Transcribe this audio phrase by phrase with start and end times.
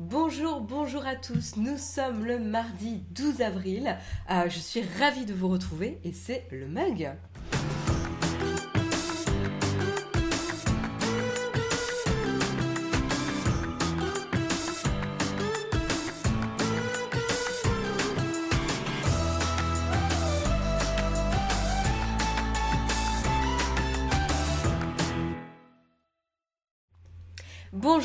[0.00, 1.56] Bonjour, bonjour à tous.
[1.56, 3.96] Nous sommes le mardi 12 avril.
[4.30, 7.10] Euh, je suis ravie de vous retrouver et c'est le mug.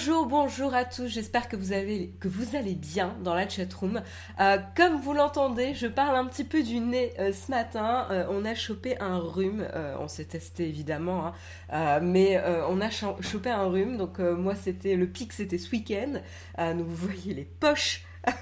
[0.06, 4.02] Bonjour, bonjour à tous, j'espère que, vous allez bien dans la chatroom.
[4.42, 8.08] Euh, comme vous l'entendez, je parle un petit peu du nez euh, ce matin.
[8.12, 9.66] Euh, on a chopé un rhume,
[10.02, 11.34] on s'est testé évidemment,
[11.72, 12.02] hein.
[12.02, 13.96] mais on a chopé un rhume.
[13.96, 16.20] Donc moi, c'était le pic, c'était ce week-end.
[16.58, 18.04] vous voyez les poches.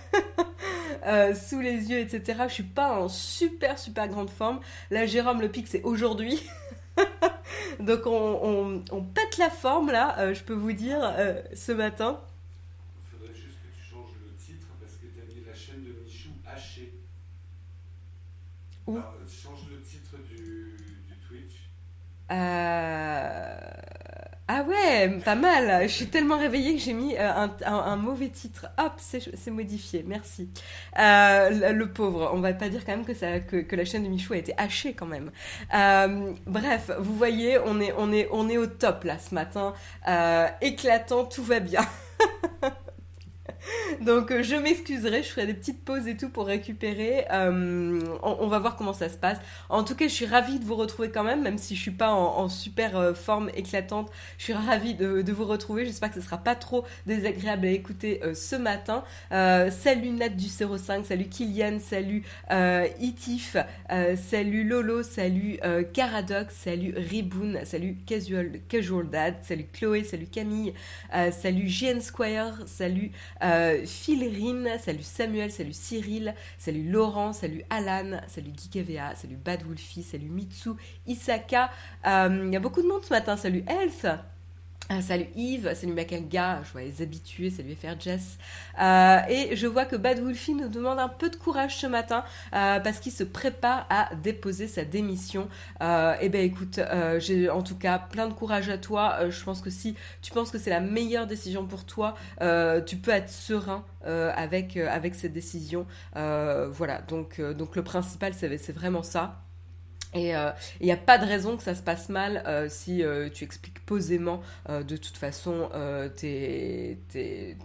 [1.36, 2.40] sous les yeux, etc.
[2.48, 4.62] Je suis pas en super super grande forme.
[4.90, 6.42] Là, Jérôme, le pic, c'est aujourd'hui.
[7.80, 12.22] Donc on, pète la forme là, euh, je peux vous dire, euh, ce matin.
[12.96, 15.84] Il faudrait juste que tu changes le titre parce que tu as mis la chaîne
[15.84, 16.94] de Michou hachée.
[18.88, 18.98] Où?
[18.98, 21.70] Ah, Change le titre du, du Twitch.
[22.32, 23.81] Euh...
[24.54, 25.84] Ah ouais, pas mal.
[25.84, 28.68] Je suis tellement réveillée que j'ai mis euh, un, mauvais titre.
[28.78, 30.04] Hop, c'est modifié.
[30.06, 30.50] Merci.
[31.00, 32.32] Euh, le, pauvre.
[32.34, 35.06] On va pas dire quand même que, la chaîne de Michou a été hachée quand
[35.06, 35.32] même.
[35.74, 39.74] Euh, bref, vous voyez, on est au top là ce matin.
[40.60, 41.86] éclatant, tout va bien.
[44.02, 47.26] Donc euh, je m'excuserai, je ferai des petites pauses et tout pour récupérer.
[47.32, 49.38] Euh, on, va voir comment ça se passe.
[49.70, 51.92] En tout cas, je suis ravie de vous retrouver quand même, même si je suis
[51.92, 54.12] pas en, super euh, forme éclatante.
[54.38, 55.86] Je suis ravie de, vous retrouver.
[55.86, 59.04] J'espère que ce sera pas trop désagréable à écouter ce matin.
[59.30, 62.24] salut Nat du 05, salut Kylian, salut
[63.00, 63.56] Itif,
[64.18, 65.58] salut Lolo, salut
[65.94, 70.74] Caradox, salut Riboun, salut Casual, Dad, salut Chloé, salut Camille,
[71.32, 73.12] salut GN Squire, salut
[74.80, 80.72] salut Samuel, salut Cyril, salut Laurent, salut Alan, salut GeekEVA, salut Bad Wolfie, salut Mitsu,
[81.08, 81.70] Isaka.
[82.06, 84.06] Euh, il y a beaucoup de monde ce matin, salut Elf.
[84.90, 88.38] Ah, salut Yves, salut Makalga, je vois les habitués, salut FR Jess.
[88.82, 92.26] Euh, et je vois que Bad Wolfie nous demande un peu de courage ce matin
[92.54, 95.48] euh, parce qu'il se prépare à déposer sa démission.
[95.82, 96.82] Euh, eh ben écoute,
[97.20, 99.30] j'ai en tout cas plein de courage à toi.
[99.30, 102.16] je pense que si tu penses que c'est la meilleure décision pour toi,
[102.86, 104.78] tu peux être serein avec,
[105.16, 105.86] cette décision.
[106.14, 109.42] voilà, donc le principal c'est vraiment ça.
[110.14, 110.52] Et il euh,
[110.82, 113.80] n'y a pas de raison que ça se passe mal euh, si euh, tu expliques
[113.86, 115.70] posément de toute façon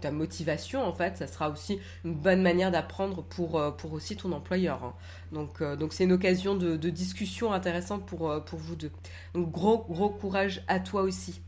[0.01, 0.83] ta motivation.
[0.83, 4.83] En fait, ça sera aussi une bonne manière d'apprendre pour, pour aussi ton employeur.
[4.83, 4.93] Hein.
[5.31, 8.91] Donc donc c'est une occasion de, de, discussion intéressante pour, pour vous deux.
[9.33, 11.41] Donc gros gros courage à toi aussi.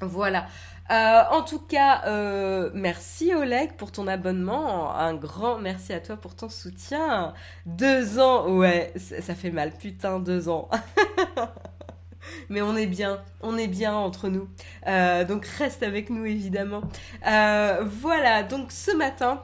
[0.00, 0.46] Voilà.
[0.90, 4.92] Euh, en tout cas, euh, merci Oleg pour ton abonnement.
[4.94, 7.32] Un grand merci à toi pour ton soutien.
[7.64, 9.72] Deux ans, ouais, ça fait mal.
[9.72, 10.68] Putain, deux ans.
[12.48, 14.48] Mais on est bien, on est bien entre nous.
[14.88, 16.82] Euh, donc reste avec nous évidemment.
[17.22, 19.42] voilà, donc ce matin,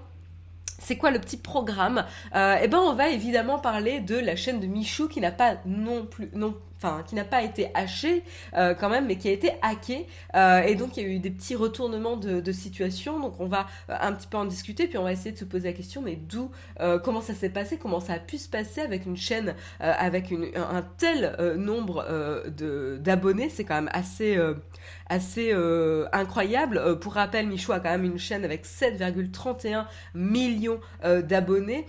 [0.80, 2.04] c'est quoi le petit programme?
[2.34, 6.06] Eh ben, on va évidemment parler de la chaîne de Michou qui n'a pas non
[6.06, 8.22] plus, non enfin qui n'a pas été haché
[8.54, 10.06] euh, quand même, mais qui a été hacké.
[10.34, 13.20] Euh, et donc il y a eu des petits retournements de, situation.
[13.20, 15.44] Donc on va euh, un petit peu en discuter, puis on va essayer de se
[15.44, 16.50] poser la question, mais d'où,
[17.02, 20.82] comment ça s'est passé, comment ça a pu se passer avec une chaîne avec un,
[20.96, 22.04] tel nombre
[23.00, 24.38] d'abonnés, c'est quand même assez
[25.08, 25.52] assez
[26.12, 26.98] incroyable.
[27.00, 31.86] pour rappel, Michou a quand même une chaîne avec 7,31 millions d'abonnés,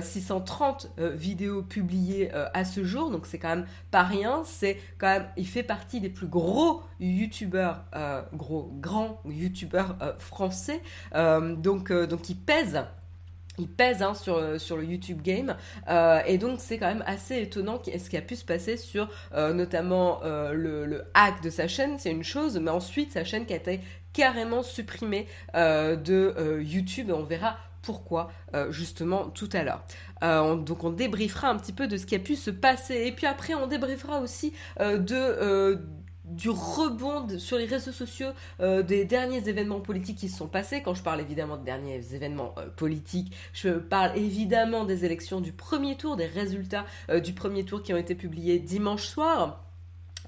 [0.00, 4.42] 630 vidéos publiées à ce jour, donc c'est quand même pas rien.
[4.44, 10.12] C'est quand même, il fait partie des plus gros youtubeurs, euh, gros, grands youtubeurs euh,
[10.18, 10.82] français,
[11.14, 12.84] euh, donc, donc il pèse
[13.58, 15.56] il pèse hein, sur, sur le YouTube Game.
[16.26, 20.20] Et donc c'est quand même assez étonnant ce qui a pu se passer sur notamment
[20.22, 23.80] le, hack de sa chaîne, c'est une chose, mais ensuite sa chaîne qui a été
[24.12, 27.56] carrément supprimée de YouTube, on verra
[27.88, 29.82] pourquoi euh, justement tout à l'heure.
[30.22, 33.06] Euh, donc on débriefera un petit peu de ce qui a pu se passer.
[33.06, 35.80] Et puis après on débriefera aussi euh, de
[36.28, 38.28] du rebond sur les réseaux sociaux
[38.60, 40.82] des derniers événements politiques qui se sont passés.
[40.82, 45.96] Quand je parle évidemment de derniers événements politiques, je parle évidemment des élections du premier
[45.96, 46.84] tour, des résultats
[47.22, 49.67] du premier tour qui ont été publiés dimanche soir.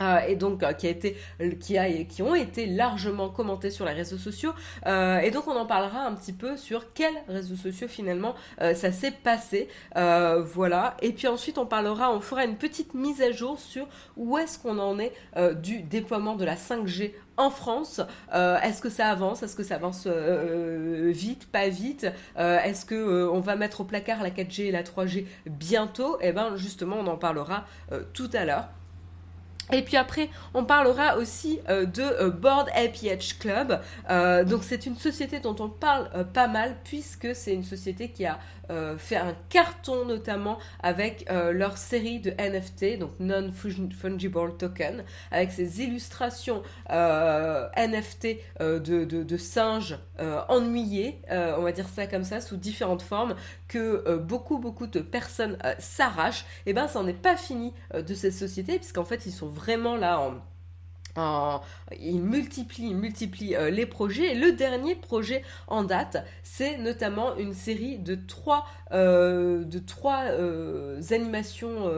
[0.03, 1.17] Euh, et donc qui a été
[1.61, 4.53] qui a qui ont été largement commentés sur les réseaux sociaux.
[4.87, 9.11] Et donc on en parlera un petit peu sur quels réseaux sociaux finalement ça s'est
[9.11, 9.69] passé.
[9.95, 10.97] Voilà.
[11.03, 13.87] Et puis ensuite on parlera on fera une petite mise à jour sur
[14.17, 15.13] où est-ce qu'on en est
[15.61, 18.01] du déploiement de la 5G en France.
[18.35, 19.43] Euh, est-ce que ça avance?
[19.43, 22.07] Est-ce que ça avance euh, euh, vite, pas vite?
[22.37, 26.19] Est-ce que on va mettre au placard la 4G et la 3G bientôt?
[26.21, 27.65] Eh bien, justement, on en parlera
[28.13, 28.69] tout à l'heure.
[29.73, 33.81] Et puis après, on parlera aussi de Board APH Club.
[34.49, 38.39] donc c'est une société dont on parle pas mal puisque c'est une société qui a
[38.71, 45.03] euh, fait un carton notamment avec euh, leur série de NFT, donc Non-Fungible Token,
[45.33, 49.99] avec ces illustrations euh, NFT de, singes
[50.49, 53.35] ennuyés, on va dire ça comme ça, sous différentes formes,
[53.69, 56.45] que beaucoup, beaucoup de personnes s'arrachent.
[56.67, 59.49] Et eh ben, ça n'en est pas fini de cette société, puisqu'en fait, ils sont
[59.49, 60.35] vraiment là en
[61.17, 64.33] il multiplie, multiplie euh, les projets.
[64.33, 70.25] Et le dernier projet en date, c'est notamment une série de trois, euh, de trois
[70.25, 71.91] euh, animations,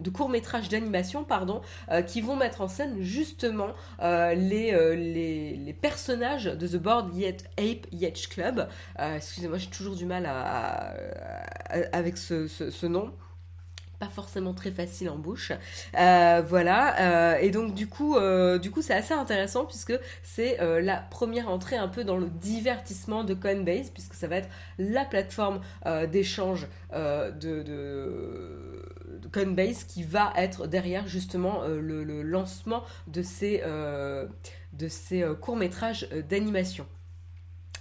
[0.00, 1.60] de courts métrages d'animation, pardon,
[2.06, 3.68] qui vont mettre en scène justement
[4.00, 8.68] les, les, personnages de The Board Yet Ape Yacht Club.
[8.98, 10.94] Excusez-moi, j'ai toujours du mal à,
[11.92, 13.12] avec ce nom
[13.98, 15.52] pas forcément très facile en bouche.
[15.98, 17.00] Euh, voilà.
[17.00, 21.48] Euh, et donc du coup, euh, du coup, c'est assez intéressant puisque c'est la première
[21.48, 24.48] entrée un peu dans le divertissement de Coinbase puisque ça va être
[24.78, 25.60] la plateforme
[26.10, 27.64] d'échange de,
[29.32, 33.62] Coinbase qui va être derrière justement le, lancement de ces,
[34.72, 36.86] de ces courts métrages d'animation.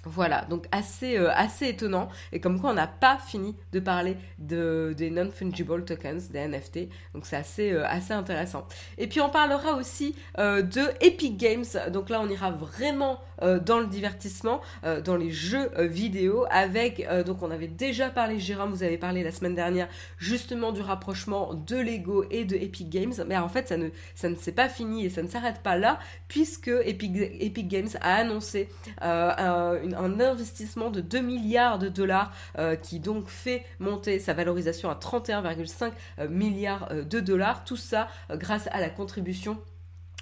[0.05, 2.09] Voilà, donc assez, euh, assez étonnant.
[2.33, 6.89] Et comme quoi, on n'a pas fini de parler de, des non-fungible tokens, des NFT.
[7.13, 8.67] Donc c'est assez, euh, assez intéressant.
[8.97, 11.63] Et puis on parlera aussi euh, de Epic Games.
[11.91, 13.19] Donc là, on ira vraiment
[13.65, 14.61] dans le divertissement,
[15.03, 16.45] dans les jeux vidéo.
[16.49, 20.79] Avec, donc on avait déjà parlé, Jérôme, vous avez parlé la semaine dernière, justement du
[20.79, 23.11] rapprochement de Lego et de Epic Games.
[23.27, 25.75] Mais en fait, ça ne, ça ne s'est pas fini et ça ne s'arrête pas
[25.75, 28.69] là, puisque Epic, Epic Games a annoncé
[29.01, 34.89] une un investissement de 2 milliards de dollars euh, qui donc fait monter sa valorisation
[34.89, 37.63] à 31,5 euh, milliards euh, de dollars.
[37.63, 39.59] Tout ça grâce à la contribution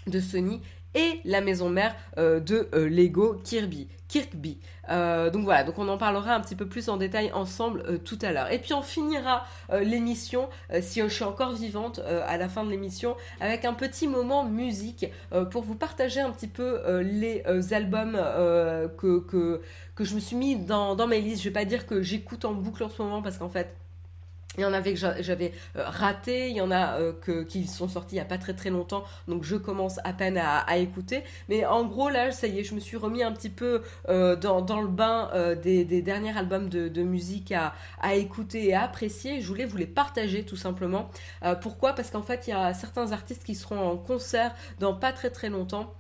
[0.07, 0.61] de Sony
[0.95, 3.87] et la maison mère de Lego Kirby.
[4.11, 4.57] Kirkby.
[4.89, 8.33] donc voilà, donc on en parlera un petit peu plus en détail ensemble tout à
[8.33, 8.51] l'heure.
[8.51, 10.49] Et puis on finira l'émission,
[10.81, 15.05] si je suis encore vivante à la fin de l'émission, avec un petit moment musique
[15.49, 17.41] pour vous partager un petit peu les
[17.71, 18.19] albums
[18.97, 19.61] que, que,
[19.95, 21.41] que, je me suis mis dans, dans mes listes.
[21.41, 23.73] Je vais pas dire que j'écoute en boucle en ce moment parce qu'en fait
[24.57, 27.13] il y en avait que j'avais euh, raté, il y en a euh,
[27.45, 30.37] qui sont sortis il n'y a pas très très longtemps, donc je commence à peine
[30.37, 31.23] à, écouter.
[31.47, 34.35] Mais en gros, là, ça y est, je me suis remis un petit peu euh,
[34.35, 35.31] dans, le bain
[35.61, 39.41] des, derniers albums de, de musique à, à, écouter et à apprécier.
[39.41, 41.09] Je voulais vous les partager tout simplement.
[41.61, 41.93] pourquoi?
[41.93, 45.29] Parce qu'en fait, il y a certains artistes qui seront en concert dans pas très
[45.29, 45.93] très longtemps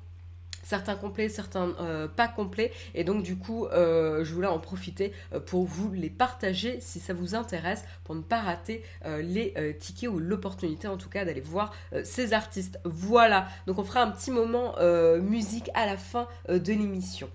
[0.63, 2.71] certains complets, certains euh, pas complets.
[2.93, 6.99] Et donc du coup, euh, je voulais en profiter euh, pour vous les partager si
[6.99, 11.41] ça vous intéresse, pour ne pas rater les tickets ou l'opportunité en tout cas d'aller
[11.41, 11.73] voir
[12.03, 12.79] ces artistes.
[12.85, 14.75] Voilà, donc on fera un petit moment
[15.19, 17.29] musique à la fin de l'émission.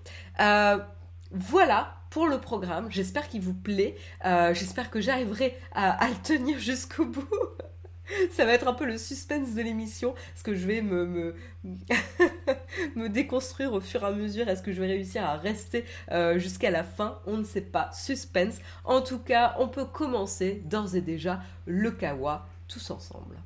[1.31, 7.05] voilà pour le programme, j'espère qu'il vous plaît, j'espère que j'arriverai à, le tenir jusqu'au
[7.05, 7.27] bout.
[8.31, 11.35] Ça va être un peu le suspense de l'émission, parce que je vais me,
[12.95, 14.47] me, déconstruire au fur et à mesure.
[14.47, 17.19] Est-ce que je vais réussir à rester euh, jusqu'à la fin?
[17.25, 17.91] On ne sait pas.
[17.93, 18.57] Suspense.
[18.83, 23.37] En tout cas, on peut commencer d'ores et déjà le kawa tous ensemble.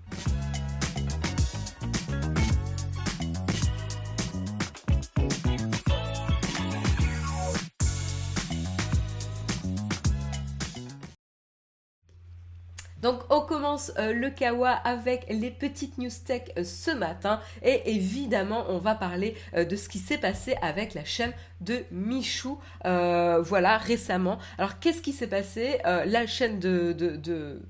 [13.01, 17.93] Donc on commence euh, le Kawa avec les petites news tech euh, ce matin et
[17.96, 22.60] évidemment on va parler euh, de ce qui s'est passé avec la chaîne de Michou
[22.84, 24.38] voilà récemment.
[24.58, 27.62] Alors qu'est-ce qui s'est passé La chaîne de, de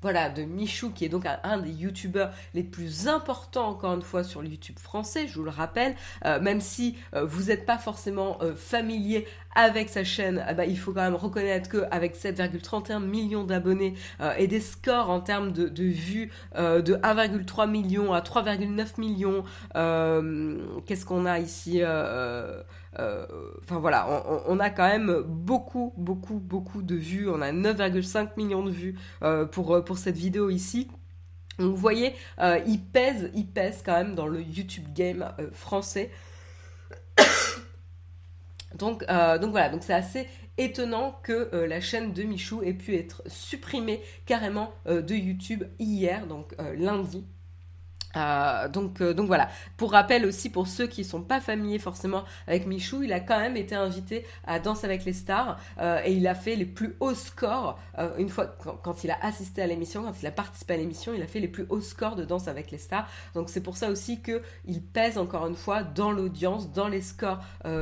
[0.00, 4.22] voilà, de Michou, qui est donc un, des youtubeurs les plus importants, encore une fois,
[4.22, 7.78] sur le YouTube français, je vous le rappelle, euh, même si euh, vous n'êtes pas
[7.78, 13.42] forcément euh, familier avec sa chaîne, bah, il faut quand même reconnaître qu'avec 7,31 millions
[13.42, 13.94] d'abonnés
[14.36, 19.42] et des scores en termes de, de vues de 1,3 million à 3,9 millions,
[20.86, 21.82] qu'est-ce qu'on a ici
[22.98, 27.28] enfin voilà, on, a quand même beaucoup, beaucoup, beaucoup de vues.
[27.28, 30.88] On a 9,5 millions de vues euh, pour, euh, pour cette vidéo ici.
[31.58, 32.14] Donc vous voyez,
[32.66, 36.12] il pèse, il pèse quand même dans le YouTube game français.
[38.78, 43.22] donc, donc voilà, donc c'est assez étonnant que la chaîne de Michou ait pu être
[43.26, 47.26] supprimée carrément de YouTube hier, donc lundi.
[48.16, 49.48] Euh, donc, euh, donc voilà.
[49.76, 53.38] Pour rappel aussi, pour ceux qui sont pas familiers forcément avec Michou, il a quand
[53.38, 56.96] même été invité à Danse avec les stars euh, et il a fait les plus
[57.00, 57.78] hauts scores
[58.16, 61.22] une fois quand, il a assisté à l'émission, quand il a participé à l'émission, il
[61.22, 63.08] a fait les plus hauts scores de Danse avec les stars.
[63.34, 67.02] Donc c'est pour ça aussi que il pèse encore une fois dans l'audience, dans les
[67.02, 67.40] scores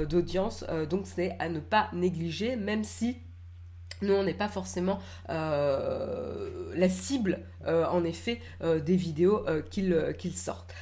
[0.09, 0.65] d'audience.
[0.89, 3.19] donc c'est à ne pas négliger, même si
[4.03, 4.99] nous, on n'est pas forcément
[5.31, 10.75] euh, la cible, euh, en effet, euh, des vidéos qu'ils sortent.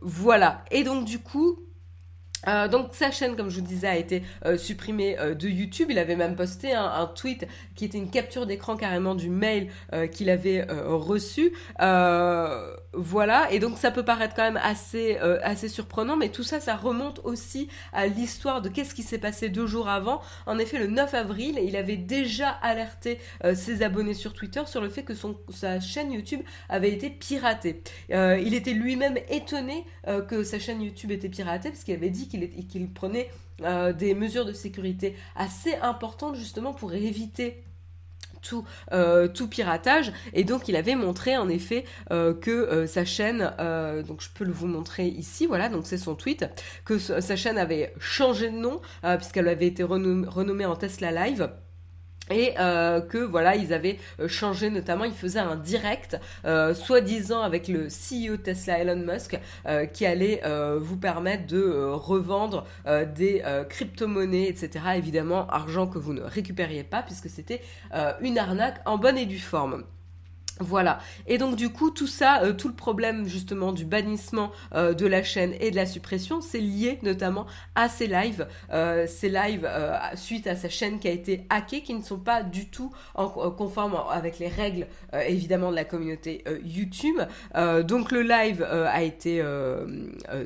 [0.00, 0.64] voilà.
[0.70, 1.60] Et donc, du coup,
[2.46, 4.22] donc sa chaîne, comme je vous disais, a été
[4.56, 5.88] supprimée de YouTube.
[5.90, 9.68] Il avait même posté un, tweet qui était une capture d'écran carrément du mail
[10.12, 11.52] qu'il avait reçu.
[12.94, 16.76] Voilà, et donc ça peut paraître quand même assez, assez surprenant, mais tout ça, ça
[16.76, 20.20] remonte aussi à l'histoire de qu'est-ce qui s'est passé deux jours avant.
[20.46, 23.18] En effet, le 9 avril, il avait déjà alerté
[23.54, 27.82] ses abonnés sur Twitter sur le fait que son, sa chaîne YouTube avait été piratée.
[28.10, 29.86] il était lui-même étonné
[30.28, 33.30] que sa chaîne YouTube était piratée parce qu'il avait dit qu'il prenait
[33.64, 37.62] euh, des mesures de sécurité assez importantes justement pour éviter
[38.42, 40.12] tout, euh, tout, piratage.
[40.34, 43.52] Et donc il avait montré en effet euh, que sa chaîne
[44.06, 46.46] donc je peux le vous montrer ici voilà donc c'est son tweet
[46.84, 48.80] que sa chaîne avait changé de nom
[49.18, 51.50] puisqu'elle avait été renommée en Tesla Live
[52.32, 57.42] et euh, que voilà ils avaient euh, changé notamment ils faisaient un direct euh, soi-disant
[57.42, 59.38] avec le CEO Tesla Elon Musk
[59.92, 60.42] qui allait
[60.78, 62.64] vous permettre de revendre
[63.14, 67.60] des crypto-monnaies etc évidemment argent que vous ne récupériez pas puisque c'était
[68.20, 69.84] une arnaque en bonne et due forme
[70.62, 70.98] voilà.
[71.26, 75.06] Et donc du coup, tout ça, euh, tout le problème justement du bannissement euh, de
[75.06, 79.68] la chaîne et de la suppression, c'est lié notamment à ces lives, euh, ces lives
[80.14, 83.28] suite à sa chaîne qui a été hackée, qui ne sont pas du tout en,
[83.28, 84.86] conforme avec les règles
[85.26, 87.20] évidemment de la communauté YouTube.
[87.84, 89.42] donc le live a été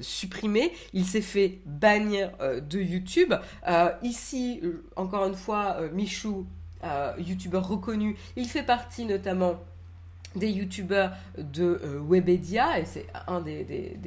[0.01, 3.35] supprimé, il s'est fait bannir de YouTube.
[4.03, 4.61] ici,
[4.97, 6.47] encore une fois, Michou,
[7.19, 9.61] youtubeur reconnu, il fait partie notamment
[10.37, 13.99] des youtubeurs de euh, Webedia, et c'est un des,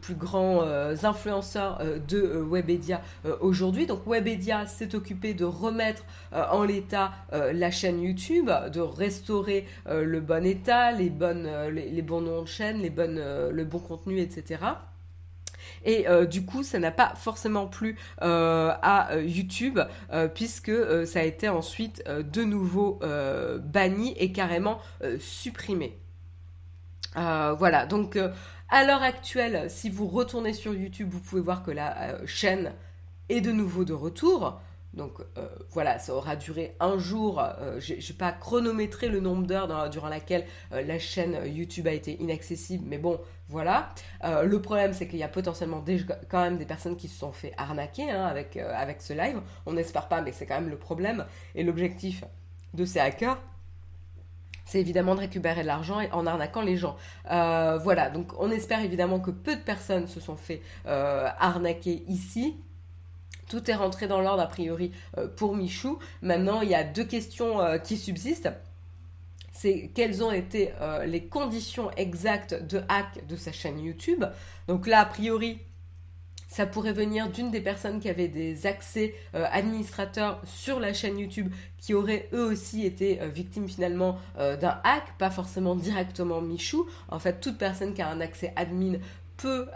[0.00, 3.00] plus grands euh, influenceurs euh, de Webedia
[3.40, 3.86] aujourd'hui.
[3.86, 10.44] Donc Webedia s'est occupé de remettre en l'état la chaîne YouTube, de restaurer le bon
[10.44, 14.58] état, les, bonnes, les, bons noms de chaîne, les bonnes, le bon contenu, etc.
[15.84, 19.80] Et euh, du coup, ça n'a pas forcément plu euh, à euh, YouTube
[20.34, 20.72] puisque
[21.06, 23.00] ça a été ensuite de nouveau
[23.62, 24.80] banni et carrément
[25.18, 25.98] supprimé.
[27.14, 28.18] voilà, donc
[28.68, 32.72] à l'heure actuelle, si vous retournez sur YouTube, vous pouvez voir que la chaîne
[33.28, 34.60] est de nouveau de retour.
[34.94, 37.40] Donc euh, voilà, ça aura duré un jour.
[37.40, 41.92] Euh, je n'ai pas chronométré le nombre d'heures durant laquelle euh, la chaîne YouTube a
[41.92, 43.90] été inaccessible, mais bon, voilà.
[44.22, 45.84] le problème, c'est qu'il y a potentiellement
[46.28, 49.40] quand même des personnes qui se sont fait arnaquer hein, avec, avec ce live.
[49.66, 51.26] On n'espère pas, mais c'est quand même le problème.
[51.56, 52.24] Et l'objectif
[52.74, 53.38] de ces hackers,
[54.64, 56.96] c'est évidemment de récupérer de l'argent en arnaquant les gens.
[57.24, 62.56] voilà, donc on espère évidemment que peu de personnes se sont fait arnaquer ici.
[63.50, 65.98] Tout est rentré dans l'ordre a priori euh, pour Michou.
[66.22, 68.50] Maintenant, il y a deux questions euh, qui subsistent.
[69.52, 74.24] C'est quelles ont été euh, les conditions exactes de hack de sa chaîne YouTube.
[74.68, 75.58] Donc là, a priori,
[76.46, 81.52] ça pourrait venir d'une des personnes qui avaient des accès administrateurs sur la chaîne YouTube
[81.78, 86.88] qui auraient eux aussi été victimes finalement d'un hack, pas forcément directement Michou.
[87.08, 88.98] En fait, toute personne qui a un accès admin
[89.36, 89.68] peut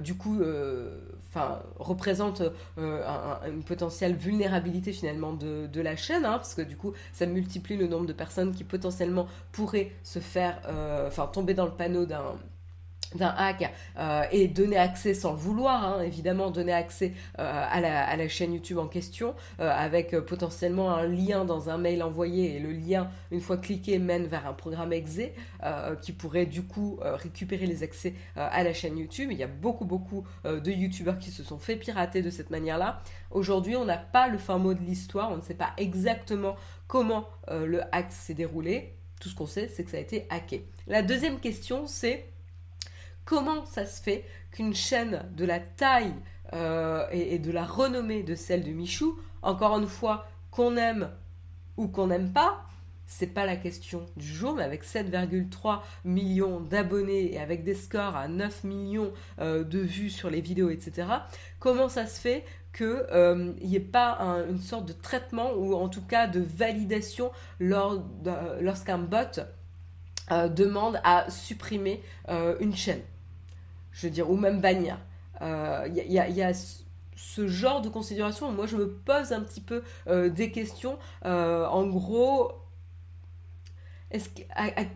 [0.00, 0.40] du coup
[1.34, 2.42] enfin, représente
[2.78, 3.02] euh,
[3.46, 7.86] une potentielle vulnérabilité finalement de, la chaîne, hein, parce que du coup, ça multiplie le
[7.88, 12.36] nombre de personnes qui potentiellement pourraient se faire, euh, enfin, tomber dans le panneau d'un
[13.16, 17.80] d'un hack euh, et donner accès sans le vouloir, hein, évidemment donner accès euh, à,
[17.80, 22.58] la, chaîne YouTube en question euh, avec potentiellement un lien dans un mail envoyé et
[22.60, 25.20] le lien une fois cliqué mène vers un programme exe
[26.00, 29.28] qui pourrait du coup récupérer les accès à la chaîne YouTube.
[29.30, 33.02] Il y a beaucoup beaucoup de YouTubeurs qui se sont fait pirater de cette manière-là.
[33.30, 37.26] Aujourd'hui, on n'a pas le fin mot de l'histoire, on ne sait pas exactement comment
[37.50, 38.94] le hack s'est déroulé.
[39.20, 40.66] Tout ce qu'on sait, c'est que ça a été hacké.
[40.86, 42.31] La deuxième question, c'est
[43.32, 46.12] Comment ça se fait qu'une chaîne de la taille
[46.52, 51.08] euh, et, de la renommée de celle de Michou, encore une fois, qu'on aime
[51.78, 52.66] ou qu'on n'aime pas,
[53.06, 58.16] c'est pas la question du jour, mais avec 7,3 millions d'abonnés et avec des scores
[58.16, 61.08] à 9 millions euh, de vues sur les vidéos, etc.,
[61.58, 62.44] comment ça se fait
[62.76, 64.18] qu'il euh, n'y ait pas
[64.50, 69.40] une sorte de traitement ou en tout cas de validation lorsqu'un bot
[70.30, 72.02] euh, demande à supprimer
[72.60, 73.00] une chaîne?
[73.92, 74.98] Je veux dire, ou même bannir.
[75.40, 79.82] Il y, y, a ce genre de considération, moi je me pose un petit peu
[80.30, 80.98] des questions.
[81.24, 82.62] en gros,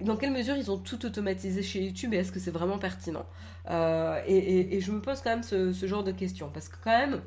[0.00, 3.26] dans quelle mesure ils ont tout automatisé chez YouTube et est-ce que c'est vraiment pertinent?
[3.71, 7.23] Euh, et, je me pose quand même ce, genre de questions parce que quand même,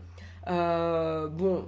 [0.48, 1.68] euh, bon,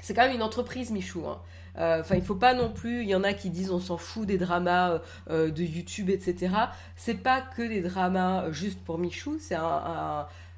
[0.00, 1.26] c'est quand même une entreprise, Michou.
[1.26, 1.40] Hein.
[1.76, 3.02] Euh, enfin, il faut pas non plus.
[3.02, 6.54] Il y en a qui disent on s'en fout des dramas de YouTube, etc.
[6.96, 9.38] C'est pas que des dramas juste pour Michou.
[9.40, 9.56] C'est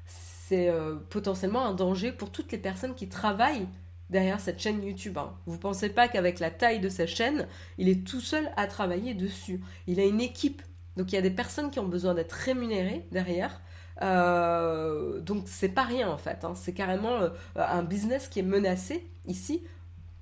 [0.05, 0.71] c'est
[1.09, 3.67] potentiellement un danger pour toutes les personnes qui travaillent
[4.09, 5.17] derrière cette chaîne YouTube.
[5.17, 5.33] Hein.
[5.45, 7.47] Vous pensez pas qu'avec la taille de sa chaîne,
[7.77, 9.61] il est tout seul à travailler dessus.
[9.87, 10.61] Il a une équipe.
[10.95, 13.61] Donc il y a des personnes qui ont besoin d'être rémunérées derrière.
[14.01, 16.43] Euh, donc c'est pas rien en fait.
[16.43, 16.53] Hein.
[16.55, 19.63] C'est carrément euh, un business qui est menacé ici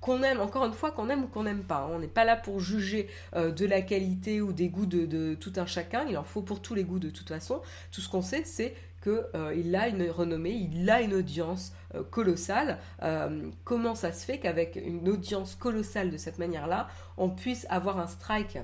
[0.06, 1.80] qu'on aime, encore une fois, qu'on aime ou qu'on n'aime pas.
[1.80, 1.88] Hein.
[1.90, 5.52] On n'est pas là pour juger euh, de la qualité ou des goûts de, tout
[5.56, 6.04] un chacun.
[6.08, 7.60] Il en faut pour tous les goûts de toute façon.
[7.90, 12.78] Tout ce qu'on sait, c'est qu'il a une renommée, il a une audience euh, colossale.
[13.02, 17.98] Euh, comment ça se fait qu'avec une audience colossale de cette manière-là, on puisse avoir
[17.98, 18.58] un strike?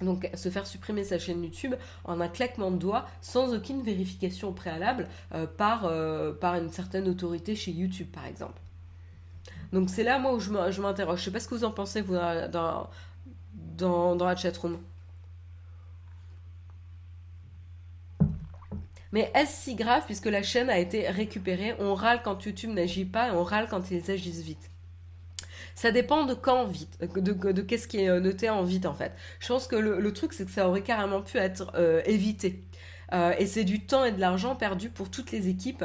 [0.00, 4.52] Donc se faire supprimer sa chaîne YouTube en un claquement de doigts sans aucune vérification
[4.52, 8.60] préalable euh, par une certaine autorité chez YouTube par exemple.
[9.72, 11.20] Donc c'est là moi où je m'interroge.
[11.20, 12.88] Je sais pas ce que vous en pensez vous dans,
[13.76, 14.78] dans, dans la chatroom.
[19.14, 21.76] Mais est-ce si grave puisque la chaîne a été récupérée?
[21.78, 24.70] On râle quand YouTube n'agit pas et on râle quand ils agissent vite.
[25.76, 29.12] Ça dépend de quand vite, de, qu'est-ce qui est euh, noté en vite en fait.
[29.38, 32.60] Je pense que le, truc c'est que ça aurait carrément pu être euh, évité.
[33.12, 35.84] Euh, et c'est du temps et de l'argent perdu pour toutes les équipes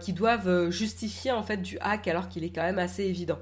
[0.00, 3.38] qui doivent justifier en fait du hack alors qu'il est quand même assez évident.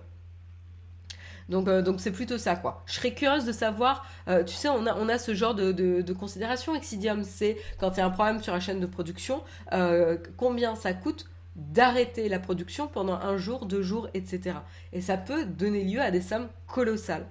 [1.53, 2.83] Euh, donc, c'est plutôt ça, quoi.
[2.87, 6.75] Je serais curieuse de savoir, euh, tu sais, on a, ce genre de, de, considération.
[6.75, 10.75] Exidium, c'est quand il y a un problème sur la chaîne de production, euh, combien
[10.75, 14.57] ça coûte d'arrêter la production pendant un jour, deux jours, etc.
[14.93, 17.27] Et ça peut donner lieu à des sommes colossales.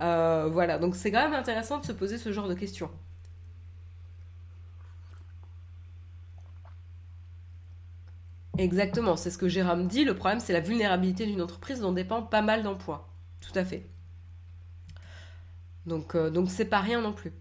[0.00, 2.90] voilà, donc c'est quand même intéressant de se poser ce genre de questions.
[8.56, 10.04] Exactement, c'est ce que Jérôme dit.
[10.04, 13.08] Le problème, c'est la vulnérabilité d'une entreprise dont dépend pas mal d'emplois.
[13.40, 13.86] Tout à fait.
[15.86, 17.32] Donc, euh, donc c'est pas rien non plus.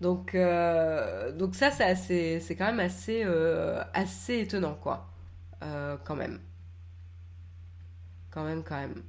[0.00, 5.08] Donc, euh, donc ça, c'est, c'est quand même assez, euh, assez étonnant, quoi.
[6.04, 6.40] quand même.
[8.30, 9.02] Quand même, quand même.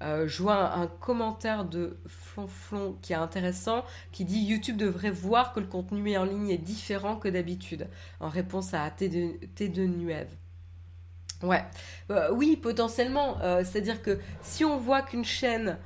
[0.00, 5.60] Je vois un, commentaire de Flonflon qui est intéressant, qui dit YouTube devrait voir que
[5.60, 7.88] le contenu en ligne est différent que d'habitude,
[8.20, 10.28] en réponse à T de, T de Nuève.
[11.42, 11.64] Ouais,
[12.10, 13.38] euh, oui, potentiellement.
[13.42, 15.78] Euh, c'est-à-dire que si on voit qu'une chaîne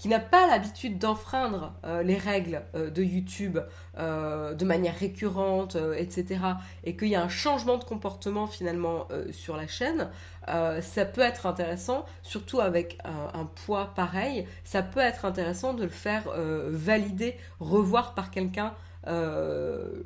[0.00, 3.58] qui n'a pas l'habitude d'enfreindre euh, les règles de YouTube
[3.98, 6.40] de manière récurrente, etc.,
[6.84, 10.08] et qu'il y a un changement de comportement finalement sur la chaîne,
[10.46, 15.90] ça peut être intéressant, surtout avec un, poids pareil, ça peut être intéressant de le
[15.90, 16.22] faire
[16.68, 18.72] valider, revoir par quelqu'un,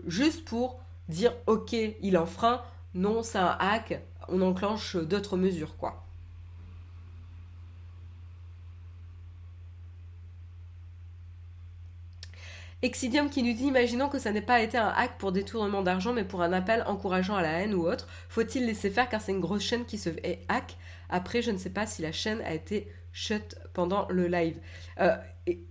[0.09, 2.63] juste pour dire ok, il enfreint,
[2.95, 6.04] non, c'est un hack, on enclenche d'autres mesures, quoi.
[12.85, 16.13] Exidium qui nous dit imaginons que ça n'ait pas été un hack pour détournement d'argent
[16.13, 18.07] mais pour un appel encourageant à la haine ou autre.
[18.29, 20.77] Faut-il laisser faire car c'est une grosse chaîne qui se fait hack?
[21.09, 24.59] Après, je ne sais pas si la chaîne a été shut pendant le live.
[25.01, 25.17] Euh,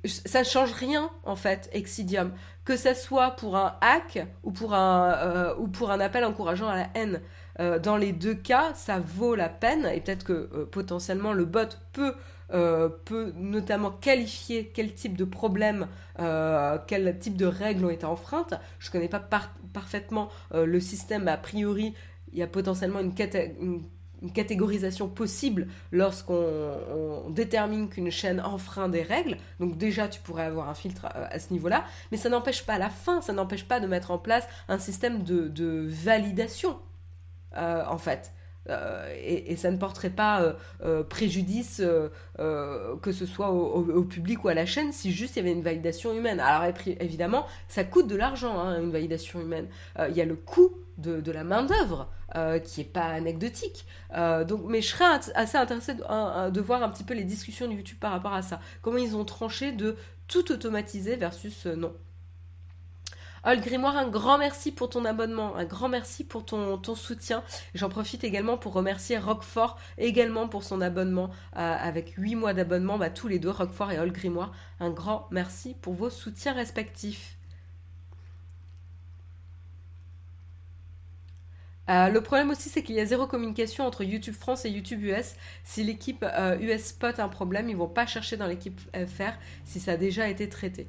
[0.05, 2.31] ça ne change rien en fait, Exidium.
[2.65, 7.21] Que ça soit pour un hack ou pour un, euh, appel encourageant à la haine.
[7.59, 11.77] Euh, dans les deux cas, ça vaut la peine et peut-être que potentiellement le bot
[11.91, 12.15] peut,
[12.51, 15.87] euh, peut notamment qualifier quel type de problème,
[16.87, 18.53] quel type de règles ont été enfreintes.
[18.79, 19.23] Je ne connais pas
[19.73, 21.93] parfaitement le système, a priori,
[22.31, 23.13] il y a potentiellement une,
[24.33, 29.37] catégorisation possible lorsqu'on détermine qu'une chaîne enfreint des règles.
[29.59, 32.89] Donc déjà, tu pourrais avoir un filtre à, ce niveau-là, mais ça n'empêche pas la
[32.89, 36.79] fin, ça n'empêche pas de mettre en place un système de validation
[37.57, 38.31] euh, en fait.
[38.69, 40.55] Et, ça ne porterait pas
[41.09, 41.81] préjudice
[42.37, 45.63] que ce soit au, public ou à la chaîne si juste il y avait une
[45.63, 46.39] validation humaine.
[46.39, 49.67] Alors évidemment, ça coûte de l'argent, hein, une validation humaine.
[50.09, 52.09] Il y a le coût de, la main-d'œuvre
[52.63, 53.85] qui n'est pas anecdotique.
[54.11, 57.73] donc, mais je serais assez intéressée de, de, voir un petit peu les discussions de
[57.73, 58.59] YouTube par rapport à ça.
[58.81, 59.95] Comment ils ont tranché de
[60.27, 61.93] tout automatiser versus non.
[63.45, 67.43] Ol Grimoire, un grand merci pour ton abonnement, un grand merci pour ton, soutien.
[67.75, 72.97] J'en profite également pour remercier Roquefort également pour son abonnement euh, avec 8 mois d'abonnement,
[72.97, 74.53] bah, tous les deux, Roquefort et Ol Grimoire.
[74.79, 77.37] Un grand merci pour vos soutiens respectifs.
[81.89, 85.03] Euh, le problème aussi, c'est qu'il y a zéro communication entre YouTube France et YouTube
[85.03, 85.35] US.
[85.65, 89.33] Si l'équipe US euh, spot un problème, ils vont pas chercher dans l'équipe FR
[89.65, 90.87] si ça a déjà été traité.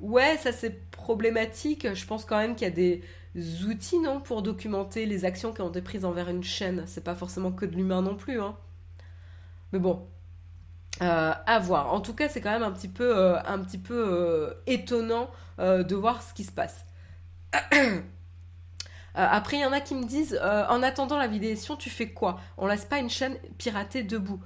[0.00, 1.94] Ouais, ça c'est problématique.
[1.94, 3.02] Je pense quand même qu'il y a des
[3.64, 6.84] outils, non, pour documenter les actions qui ont été prises envers une chaîne.
[6.86, 8.56] C'est pas forcément que de l'humain non plus, hein.
[9.72, 10.06] Mais bon,
[11.00, 11.92] à voir.
[11.92, 16.22] En tout cas, c'est quand même un petit peu, un petit peu étonnant de voir
[16.22, 16.86] ce qui se passe.
[19.16, 21.90] Euh, après, il y en a qui me disent, euh, en attendant la vidéo, tu
[21.90, 22.38] fais quoi?
[22.56, 24.40] On laisse pas une chaîne piratée debout.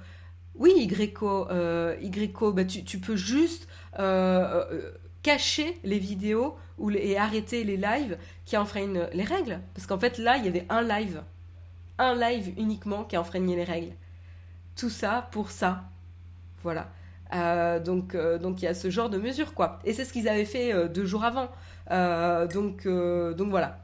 [0.55, 1.95] Oui, Yco, euh,
[2.53, 3.67] bah, tu, peux juste
[5.23, 9.59] cacher les vidéos ou et arrêter les lives qui enfreignent les règles.
[9.73, 11.23] Parce qu'en fait, là, il y avait un live.
[11.97, 13.93] Un live uniquement qui enfreignait les règles.
[14.75, 15.83] Tout ça pour ça.
[16.63, 16.89] Voilà.
[17.79, 19.79] donc, donc il y a ce genre de mesures, quoi.
[19.85, 21.49] Et c'est ce qu'ils avaient fait deux jours avant.
[22.47, 23.82] donc, donc voilà.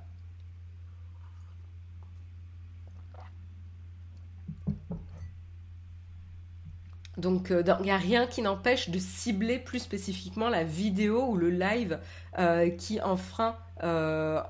[7.20, 11.36] Donc, euh, il n'y a rien qui n'empêche de cibler plus spécifiquement la vidéo ou
[11.36, 12.00] le live
[12.38, 14.42] euh, qui enfreint, euh,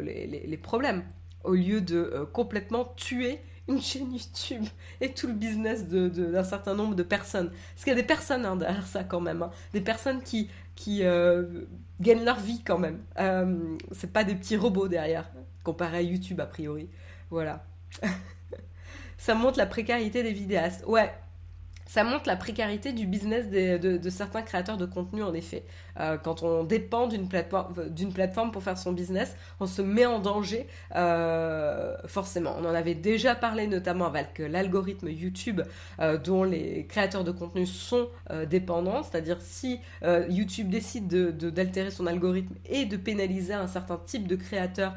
[0.00, 1.02] les, problèmes,
[1.44, 4.64] au lieu de complètement tuer une chaîne YouTube
[5.00, 7.50] et tout le business d'un certain nombre de personnes.
[7.50, 9.50] Parce qu'il y a des personnes hein, derrière ça quand même, hein.
[9.72, 11.02] des personnes qui, qui
[12.00, 13.00] gagnent leur vie quand même.
[13.92, 15.30] C'est pas des petits robots derrière,
[15.62, 16.88] comparé à YouTube a priori.
[17.30, 17.64] Voilà.
[19.18, 20.84] ça montre la précarité des vidéastes.
[20.86, 21.12] Ouais,
[21.90, 25.64] ça montre la précarité du business de, certains créateurs de contenu, en effet.
[25.98, 30.68] Euh, quand on dépend d'une plateforme, pour faire son business, on se met en danger,
[30.94, 32.54] euh, forcément.
[32.60, 35.62] On en avait déjà parlé, notamment avec l'algorithme YouTube,
[35.98, 38.08] euh, dont les créateurs de contenu sont
[38.48, 39.02] dépendants.
[39.02, 39.80] C'est-à-dire, si
[40.28, 44.94] YouTube décide d'altérer son algorithme et de pénaliser un certain type de créateurs,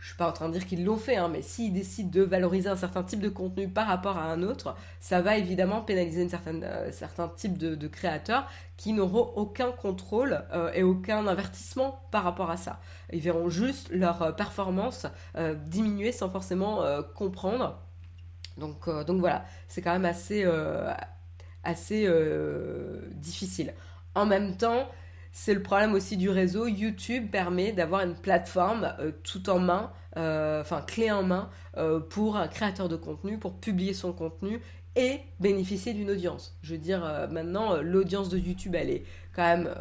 [0.00, 2.22] je suis pas en train de dire qu'ils l'ont fait, hein, mais s'ils décident de
[2.22, 6.22] valoriser un certain type de contenu par rapport à un autre, ça va évidemment pénaliser
[6.22, 12.02] une certaine, euh, certain type de, créateurs qui n'auront aucun contrôle euh, et aucun avertissement
[12.10, 12.80] par rapport à ça.
[13.12, 15.06] Ils verront juste leur euh, performance
[15.66, 16.82] diminuer sans forcément
[17.14, 17.78] comprendre.
[18.56, 20.46] Donc, donc voilà, c'est quand même assez,
[21.62, 22.08] assez
[23.12, 23.74] difficile.
[24.14, 24.88] En même temps,
[25.32, 26.66] c'est le problème aussi du réseau.
[26.66, 32.00] YouTube permet d'avoir une plateforme euh, tout en main, euh, enfin clé en main, euh,
[32.00, 34.60] pour un créateur de contenu, pour publier son contenu
[34.96, 36.58] et bénéficier d'une audience.
[36.62, 39.72] Je veux dire, maintenant, l'audience de YouTube, elle est quand même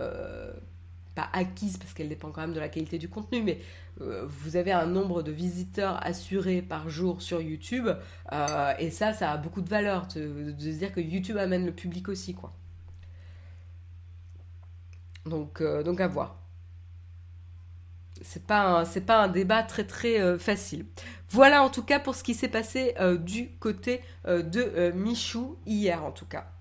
[1.16, 3.60] pas acquise parce qu'elle dépend quand même de la qualité du contenu, mais
[3.98, 7.90] vous avez un nombre de visiteurs assurés par jour sur YouTube,
[8.78, 11.74] et ça, ça a beaucoup de valeur de, de se dire que YouTube amène le
[11.74, 12.54] public aussi, quoi.
[15.30, 16.36] Donc, euh, donc à voir.
[18.22, 20.86] C'est pas, c'est pas un débat très très euh, facile.
[21.30, 26.04] Voilà en tout cas pour ce qui s'est passé euh, du côté de Michou hier
[26.04, 26.52] en tout cas.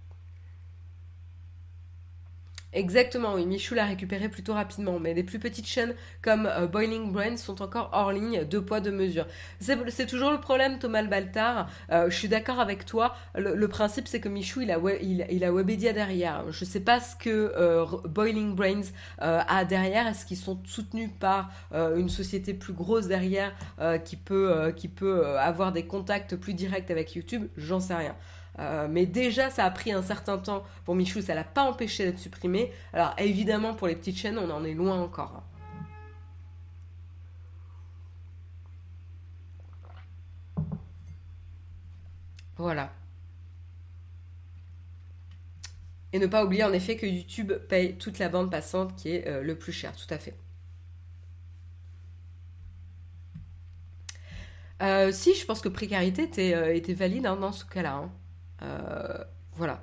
[2.74, 7.12] Exactement, oui, Michou l'a récupéré plutôt rapidement, mais les plus petites chaînes comme euh, Boiling
[7.12, 9.26] Brain sont encore hors ligne, deux poids, deux mesures.
[9.60, 11.70] C'est toujours le problème, Thomas Baltar.
[11.90, 13.14] Euh, je suis d'accord avec toi.
[13.34, 16.44] Le, principe, c'est que Michou, il a, il, Webedia derrière.
[16.50, 20.06] Je ne sais pas ce que euh, Boiling Brains a derrière.
[20.06, 23.54] Est-ce qu'ils sont soutenus par une société plus grosse derrière
[24.04, 24.18] qui,
[24.76, 27.48] qui peut avoir des contacts plus directs avec YouTube?
[27.56, 28.14] J'en sais rien.
[28.58, 32.04] Euh, mais déjà, ça a pris un certain temps pour Michou, ça l'a pas empêché
[32.04, 32.72] d'être supprimé.
[32.92, 35.32] Alors évidemment, pour les petites chaînes, on en est loin encore.
[35.36, 35.44] Hein.
[42.56, 42.92] Voilà.
[46.12, 49.28] Et ne pas oublier en effet que YouTube paye toute la bande passante qui est
[49.28, 50.34] euh, le plus cher, tout à fait.
[54.82, 57.94] Euh, si, je pense que précarité était, valide hein, dans ce cas-là.
[57.94, 58.10] Hein.
[58.62, 59.24] Euh,
[59.56, 59.80] voilà.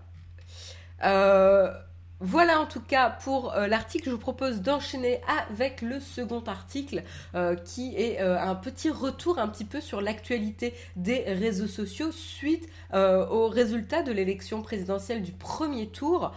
[1.03, 1.73] Euh,
[2.21, 4.05] voilà en tout cas pour euh, l'article.
[4.05, 7.03] Je vous propose d'enchaîner avec le second article
[7.35, 12.11] euh, qui est euh, un petit retour un petit peu sur l'actualité des réseaux sociaux
[12.11, 16.31] suite aux résultats de l'élection présidentielle du premier tour,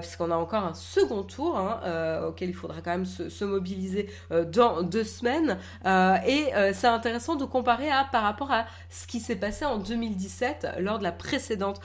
[0.00, 4.10] puisqu'on a encore un second tour hein, auquel il faudra quand même se, se mobiliser
[4.52, 5.58] dans deux semaines.
[5.86, 10.74] et c'est intéressant de comparer à, par rapport à ce qui s'est passé en 2017
[10.80, 11.80] lors de la précédente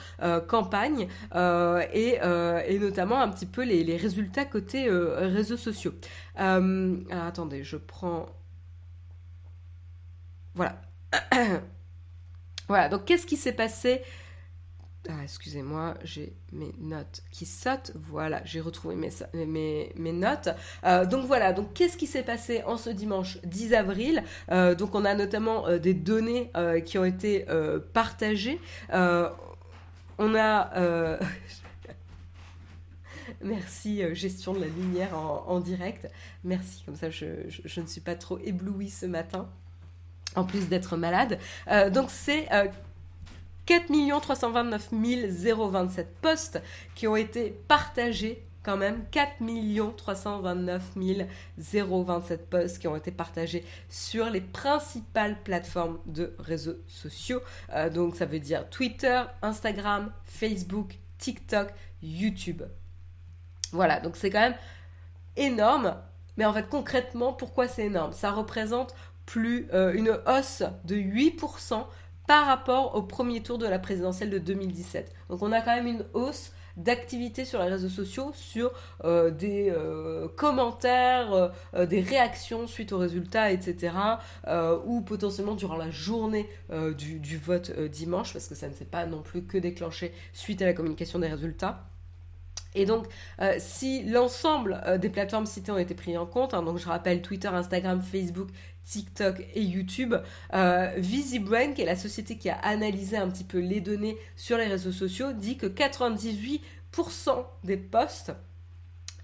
[0.48, 2.18] campagne et,
[2.66, 5.94] et notamment un petit peu les, résultats côté euh, réseaux sociaux.
[6.38, 8.26] Euh, attendez, je prends...
[10.54, 10.80] Voilà.
[12.68, 14.02] voilà, donc qu'est-ce qui s'est passé?
[15.08, 17.92] Ah, excusez-moi, j'ai mes notes qui sautent.
[17.94, 19.10] Voilà, j'ai retrouvé mes,
[19.46, 20.50] mes, mes notes.
[20.84, 24.24] Euh, donc voilà, donc qu'est-ce qui s'est passé en ce dimanche 10 avril?
[24.50, 26.50] Donc on a notamment des données
[26.84, 27.46] qui ont été
[27.92, 28.60] partagées.
[28.92, 31.18] on a...
[33.42, 36.08] Merci, euh, gestion de la lumière en, direct.
[36.44, 37.26] Merci, comme ça je,
[37.80, 39.48] ne suis pas trop éblouie ce matin,
[40.34, 41.38] en plus d'être malade.
[41.68, 42.52] Euh, donc c'est...
[42.52, 42.68] Euh,
[43.66, 46.60] 4 329 027 postes
[46.96, 50.82] qui ont été partagés quand même 4 329
[51.56, 57.40] 027 posts qui ont été partagés sur les principales plateformes de réseaux sociaux.
[57.72, 61.68] Euh, donc ça veut dire Twitter, Instagram, Facebook, TikTok,
[62.02, 62.62] YouTube.
[63.72, 64.56] Voilà, donc c'est quand même
[65.36, 65.96] énorme.
[66.36, 68.12] Mais en fait, concrètement, pourquoi c'est énorme?
[68.12, 68.94] Ça représente
[69.26, 71.84] plus euh, une hausse de 8%
[72.26, 75.12] par rapport au premier tour de la présidentielle de 2017.
[75.28, 78.72] Donc on a quand même une hausse d'activité sur les réseaux sociaux, sur
[79.04, 83.92] euh, des euh, commentaires, des réactions suite aux résultats, etc.
[84.86, 86.48] ou potentiellement durant la journée
[86.96, 90.62] du, du, vote dimanche, parce que ça ne s'est pas non plus que déclenché suite
[90.62, 91.84] à la communication des résultats.
[92.74, 93.06] Et donc,
[93.40, 96.86] euh, si l'ensemble euh, des plateformes citées ont été prises en compte, hein, donc je
[96.86, 98.48] rappelle Twitter, Instagram, Facebook,
[98.84, 100.14] TikTok et YouTube,
[100.54, 104.56] euh, VisiBrain, qui est la société qui a analysé un petit peu les données sur
[104.56, 106.60] les réseaux sociaux, dit que 98%
[107.64, 108.32] des posts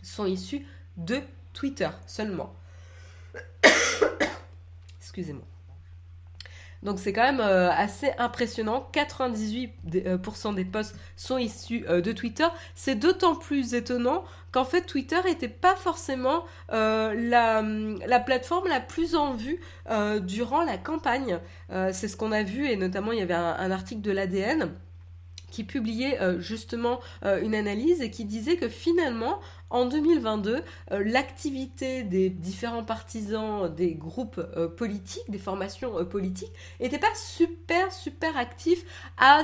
[0.03, 1.21] sont issus de
[1.53, 2.53] Twitter seulement.
[5.01, 5.45] Excusez-moi.
[6.87, 8.89] Donc c'est quand même euh, assez impressionnant.
[8.93, 12.47] 98% euh, des posts sont issus euh, de Twitter.
[12.77, 19.35] C'est d'autant plus étonnant qu'en fait Twitter n'était pas forcément la, plateforme la plus en
[19.35, 19.61] vue
[20.23, 21.41] durant la campagne.
[21.69, 24.71] c'est ce qu'on a vu et notamment il y avait un article de l'ADN
[25.51, 32.31] qui publiait justement une analyse et qui disait que finalement, en 2022, euh, l'activité des
[32.31, 34.41] différents partisans des groupes
[34.77, 38.85] politiques, des formations politiques, n'était pas super, super actif
[39.19, 39.43] à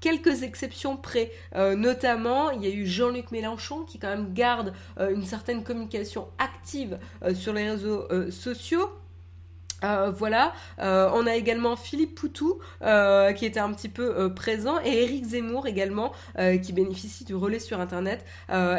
[0.00, 1.32] quelques exceptions près.
[1.54, 6.98] notamment, il y a eu Jean-Luc Mélenchon qui quand même garde une certaine communication active
[7.34, 8.90] sur les réseaux sociaux.
[9.84, 14.80] Euh, voilà, euh, on a également Philippe Poutou euh, qui était un petit peu présent
[14.82, 16.12] et Eric Zemmour également
[16.62, 18.24] qui bénéficie du relais sur internet.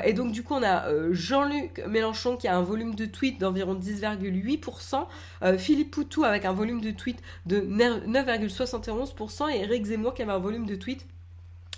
[0.03, 3.75] et donc du coup on a Jean-Luc Mélenchon qui a un volume de tweets d'environ
[3.75, 10.31] 10,8%, Philippe Poutou avec un volume de tweets de 9,71% et Eric Zemmour qui avait
[10.31, 11.05] un volume de tweets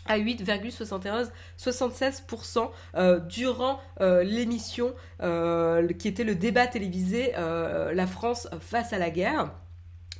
[0.06, 8.94] à 8,76% euh, durant euh, l'émission euh, qui était le débat télévisé La France face
[8.94, 9.52] à la guerre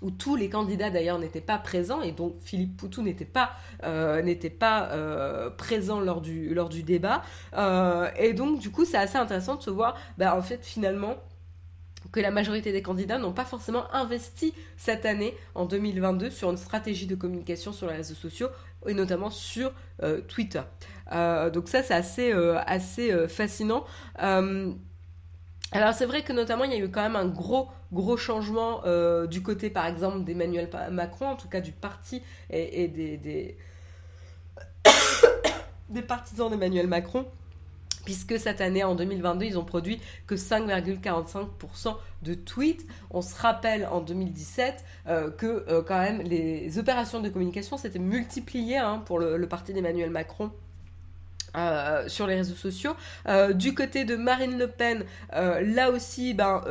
[0.02, 3.58] où tous les candidats d'ailleurs n'étaient pas présents et donc Philippe Poutou n'était pas,
[5.58, 7.22] présent lors du, lors du débat.
[8.18, 11.18] et donc du coup c'est assez intéressant de se voir bah, en fait finalement
[12.12, 16.58] que la majorité des candidats n'ont pas forcément investi cette année, en 2022, sur une
[16.58, 18.50] stratégie de communication sur les réseaux sociaux
[18.88, 19.72] et notamment sur
[20.04, 20.62] euh, Twitter.
[21.12, 23.86] Euh, donc ça, c'est assez, euh, assez fascinant.
[24.18, 28.82] alors c'est vrai que notamment, il y a eu quand même un gros, gros changement
[29.28, 33.58] du côté, par exemple, d'Emmanuel Macron, en tout cas du parti et, des, des,
[35.90, 37.26] des partisans d'Emmanuel Macron
[38.06, 42.86] puisque cette année, en 2022, ils ont produit que 5,45% de tweets.
[43.12, 48.00] On se rappelle en 2017 euh, que euh, quand même les opérations de communication s'étaient
[48.00, 50.52] multipliées hein, pour le, parti d'Emmanuel Macron.
[51.58, 52.96] Euh, sur les réseaux sociaux.
[53.56, 56.62] du côté de Marine Le Pen, là aussi, ben,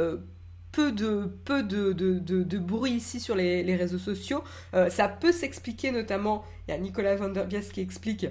[0.70, 4.44] peu de, peu de, de, bruit ici sur les, les réseaux sociaux.
[4.88, 8.26] ça peut s'expliquer notamment, il y a Nicolas Van der Bias qui explique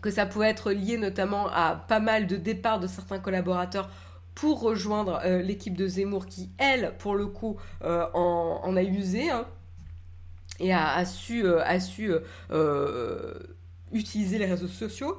[0.00, 3.90] que ça pouvait être lié notamment à pas mal de départs de certains collaborateurs
[4.34, 9.30] pour rejoindre euh, l'équipe de Zemmour qui, elle, pour le coup, euh, en, a usé
[9.30, 9.46] hein,
[10.60, 13.34] et a, su, euh,
[13.92, 15.18] utiliser les réseaux sociaux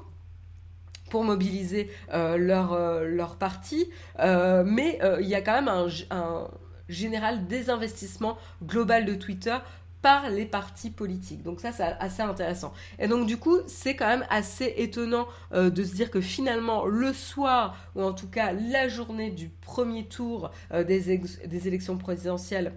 [1.10, 3.90] pour mobiliser leur, parti.
[4.18, 6.48] mais il y a quand même un
[6.88, 9.56] général désinvestissement global de Twitter
[10.02, 11.42] par les partis politiques.
[11.42, 12.74] Donc ça, c'est assez intéressant.
[12.98, 16.84] Et donc du coup, c'est quand même assez étonnant euh, de se dire que finalement,
[16.86, 21.96] le soir, ou en tout cas la journée du premier tour euh, des, des, élections
[21.96, 22.72] présidentielles,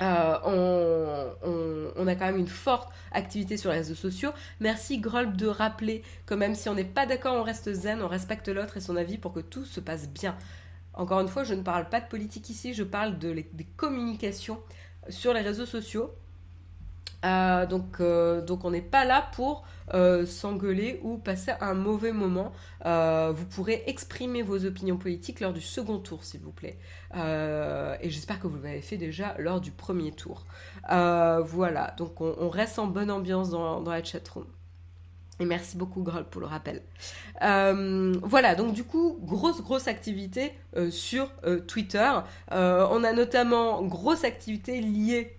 [0.00, 1.30] euh,
[1.96, 4.30] on, a quand même une forte activité sur les réseaux sociaux.
[4.60, 8.08] Merci Grolb de rappeler que même si on n'est pas d'accord, on reste zen, on
[8.08, 10.36] respecte l'autre et son avis pour que tout se passe bien.
[10.94, 14.60] Encore une fois, je ne parle pas de politique ici, je parle de des communications
[15.08, 16.14] sur les réseaux sociaux.
[17.24, 22.12] Euh, donc, euh, donc on n'est pas là pour euh, s'engueuler ou passer un mauvais
[22.12, 22.52] moment.
[22.84, 26.78] vous pourrez exprimer vos opinions politiques lors du second tour, s'il vous plaît.
[27.14, 30.46] et j'espère que vous l'avez fait déjà lors du premier tour.
[30.88, 34.46] voilà, donc on, reste en bonne ambiance dans, dans la chatroom.
[35.40, 36.82] Et merci beaucoup Groll pour le rappel.
[37.40, 40.52] voilà, donc du coup, grosse, grosse activité
[40.90, 41.30] sur
[41.66, 42.10] Twitter.
[42.50, 45.36] on a notamment grosse activité liée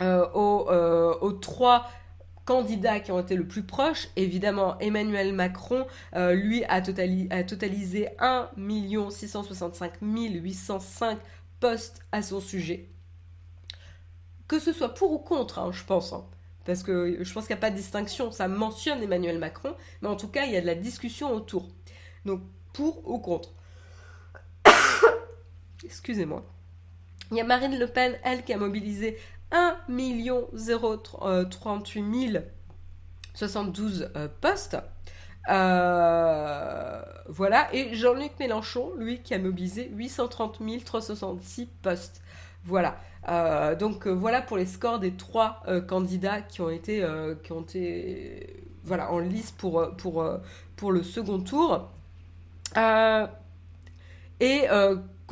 [0.00, 1.90] euh, euh, aux, trois
[2.46, 4.08] candidats qui ont été le plus proches.
[4.16, 5.86] Évidemment, Emmanuel Macron,
[6.16, 8.50] euh, lui, a, totalisé 1
[9.10, 11.18] 665 805
[11.60, 12.88] postes à son sujet.
[14.48, 16.12] Que ce soit pour ou contre, hein, je pense.
[16.12, 16.24] Hein.
[16.64, 18.30] Parce que je pense qu'il n'y a pas de distinction.
[18.30, 21.68] Ça mentionne Emmanuel Macron, mais en tout cas, il y a de la discussion autour.
[22.24, 23.54] Donc, pour ou contre?
[25.84, 26.44] Excusez-moi.
[27.30, 29.18] Il y a Marine Le Pen, elle, qui a mobilisé
[29.50, 29.78] 1
[31.50, 32.40] 038
[33.34, 34.76] 072 postes.
[35.48, 42.22] Euh, voilà, et Jean-Luc Mélenchon, lui, qui a mobilisé 830 366 postes.
[42.64, 42.96] Voilà.
[43.28, 47.06] Euh, donc euh, voilà pour les scores des trois candidats qui ont été,
[47.44, 50.24] qui ont été voilà, en lice pour, pour,
[50.76, 51.88] pour le second tour.
[54.40, 54.68] et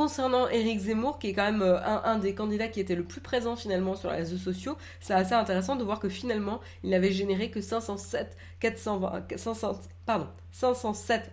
[0.00, 3.20] Concernant Éric Zemmour, qui est quand même euh, un, des candidats qui était le plus
[3.20, 7.12] présent finalement sur les réseaux sociaux, c'est assez intéressant de voir que finalement, il n'avait
[7.12, 11.32] généré que 507, 420, 507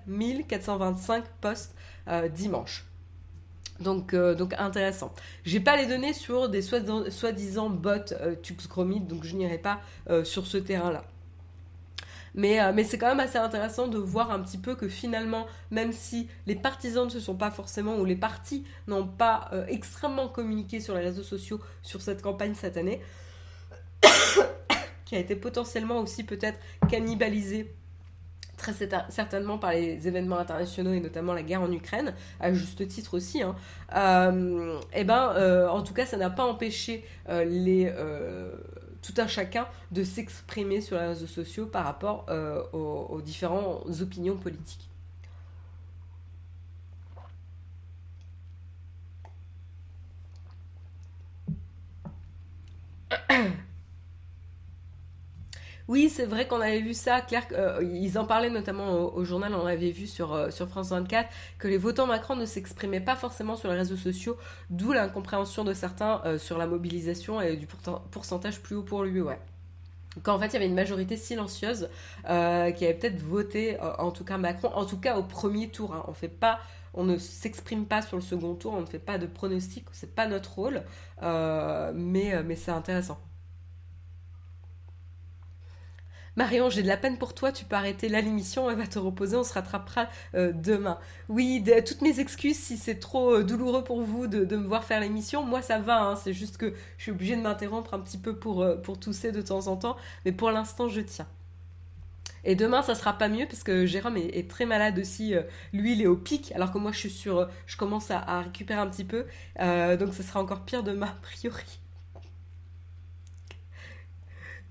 [0.49, 1.75] 425 posts
[2.09, 2.85] euh, dimanche.
[3.79, 5.13] Donc, euh, donc intéressant.
[5.45, 8.35] J'ai pas les données sur des soi-disant bots euh,
[9.01, 9.79] donc je n'irai pas
[10.23, 11.03] sur ce terrain-là.
[12.37, 15.91] Euh, mais, c'est quand même assez intéressant de voir un petit peu que finalement, même
[15.91, 20.27] si les partisans ne se sont pas forcément, ou les partis n'ont pas euh, extrêmement
[20.27, 23.01] communiqué sur les réseaux sociaux sur cette campagne cette année,
[25.05, 26.59] qui a été potentiellement aussi peut-être
[26.89, 27.73] cannibalisée
[28.57, 28.73] très
[29.09, 33.41] certainement par les événements internationaux et notamment la guerre en Ukraine, à juste titre aussi,
[33.41, 33.55] hein,
[33.95, 37.91] euh, et eh ben, en tout cas, ça n'a pas empêché les
[39.07, 44.35] tout un chacun de s'exprimer sur les réseaux sociaux par rapport euh, aux, différentes opinions
[44.37, 44.89] politiques.
[55.87, 57.21] Oui, c'est vrai qu'on avait vu ça.
[57.21, 61.29] Claire, euh, ils en parlaient notamment au, journal, on l'avait vu sur, euh, France 24,
[61.59, 64.37] que les votants Macron ne s'exprimaient pas forcément sur les réseaux sociaux,
[64.69, 67.67] d'où l'incompréhension de certains euh, sur la mobilisation et du
[68.11, 69.39] pourcentage plus haut pour lui, ouais.
[70.23, 71.89] Qu'en fait, il y avait une majorité silencieuse
[72.23, 75.93] qui avait peut-être voté, en tout cas Macron, en tout cas au premier tour.
[75.93, 76.03] Hein.
[76.95, 80.15] On ne s'exprime pas sur le second tour, on ne fait pas de pronostic, c'est
[80.15, 80.81] pas notre rôle,
[81.21, 83.19] mais, mais c'est intéressant.
[86.37, 88.99] Marion, j'ai de la peine pour toi, tu peux arrêter là l'émission, elle va te
[88.99, 90.99] reposer, on se rattrapera euh, demain.
[91.29, 95.01] Oui, toutes mes excuses si c'est trop euh, douloureux pour vous de, me voir faire
[95.01, 98.19] l'émission, moi ça va, hein, c'est juste que je suis obligée de m'interrompre un petit
[98.19, 101.27] peu pour, euh, pour tousser de temps en temps, mais pour l'instant je tiens.
[102.43, 105.33] Et demain, ça sera pas mieux parce que Jérôme est, très malade aussi.
[105.73, 108.41] lui, il est au pic, alors que moi, je suis sur, je commence à, à
[108.41, 109.25] récupérer un petit peu.
[109.59, 111.79] donc, ça sera encore pire demain, a priori.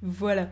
[0.00, 0.48] Voilà.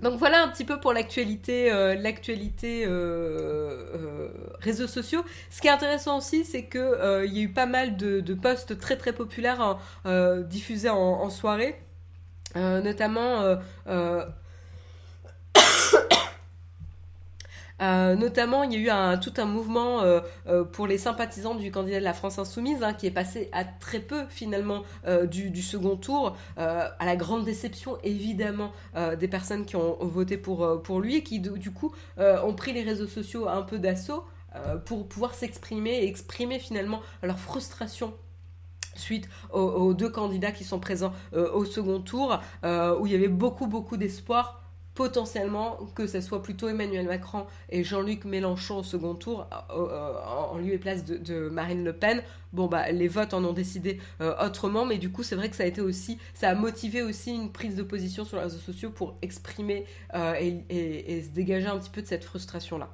[0.00, 4.28] Donc voilà un petit peu pour l'actualité, euh, l'actualité euh, euh,
[4.60, 5.24] réseaux sociaux.
[5.50, 8.34] Ce qui est intéressant aussi, c'est que il y a eu pas mal de, de
[8.34, 11.80] posts très très populaires hein, diffusés en, en soirée,
[12.54, 13.58] notamment
[17.80, 21.70] Euh, notamment, il y a eu tout un mouvement euh, euh, pour les sympathisants du
[21.70, 24.82] candidat de la France Insoumise, hein, qui est passé à très peu finalement
[25.30, 28.72] du, second tour, à la grande déception évidemment
[29.18, 32.82] des personnes qui ont, voté pour, pour lui et qui du coup ont pris les
[32.82, 34.24] réseaux sociaux un peu d'assaut
[34.84, 38.14] pour pouvoir s'exprimer et exprimer finalement leur frustration
[38.94, 43.66] suite aux, deux candidats qui sont présents au second tour, où il y avait beaucoup
[43.66, 44.67] beaucoup d'espoir
[44.98, 50.72] potentiellement que ce soit plutôt Emmanuel Macron et Jean-Luc Mélenchon au second tour en lieu
[50.72, 52.20] et place de, Marine Le Pen.
[52.52, 54.00] Bon bah les votes en ont décidé
[54.44, 57.32] autrement, mais du coup c'est vrai que ça a été aussi, ça a motivé aussi
[57.32, 59.86] une prise de position sur les réseaux sociaux pour exprimer
[60.40, 62.90] et se dégager un petit peu de cette frustration là.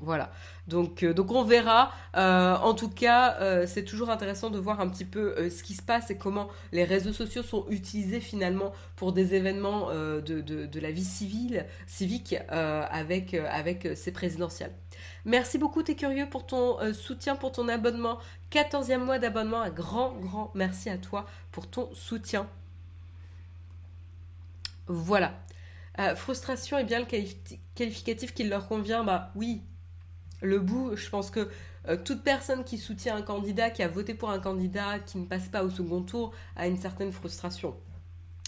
[0.00, 0.30] Voilà.
[0.68, 1.90] Donc, euh, donc on verra.
[2.16, 5.74] Euh, en tout cas, euh, c'est toujours intéressant de voir un petit peu ce qui
[5.74, 10.90] se passe et comment les réseaux sociaux sont utilisés finalement pour des événements de, la
[10.92, 14.72] vie civile, civique avec, ces présidentielles.
[15.24, 18.18] Merci beaucoup, t'es curieux, pour ton soutien, pour ton abonnement.
[18.52, 19.60] 14e mois d'abonnement.
[19.60, 22.48] Un grand, grand merci à toi pour ton soutien.
[24.86, 25.34] Voilà.
[26.16, 27.06] frustration est bien le
[27.74, 29.04] qualificatif qui leur convient.
[29.04, 29.62] Bah oui,
[30.40, 31.48] le bout, je pense que
[31.88, 35.26] euh, toute personne qui soutient un candidat, qui a voté pour un candidat, qui ne
[35.26, 37.76] passe pas au second tour, a une certaine frustration.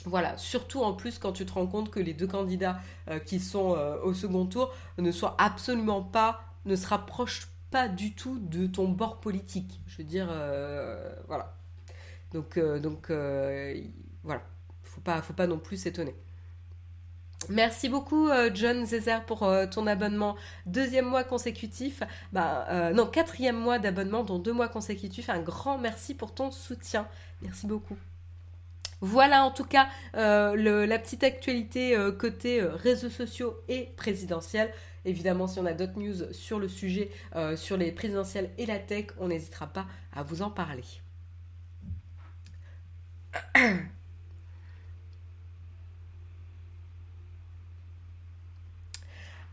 [0.05, 3.39] Voilà, surtout en plus quand tu te rends compte que les deux candidats euh, qui
[3.39, 8.39] sont euh, au second tour ne soient absolument pas, ne se rapprochent pas du tout
[8.39, 9.81] de ton bord politique.
[9.87, 10.27] Je veux dire,
[11.29, 11.57] voilà.
[12.33, 13.11] Donc, donc
[14.25, 14.43] voilà,
[14.83, 16.17] faut pas, faut pas non plus s'étonner.
[17.49, 20.37] Merci beaucoup euh, John César pour euh, ton abonnement
[20.67, 25.31] deuxième mois consécutif, bah, euh, non quatrième mois d'abonnement dont deux mois consécutifs.
[25.31, 27.09] Un grand merci pour ton soutien.
[27.43, 27.97] Merci beaucoup.
[29.01, 34.71] Voilà en tout cas la petite actualité côté réseaux sociaux et présidentiels.
[35.07, 37.11] Évidemment, si on a d'autres news sur le sujet,
[37.57, 40.85] sur les présidentielles et la tech, on n'hésitera pas à vous en parler.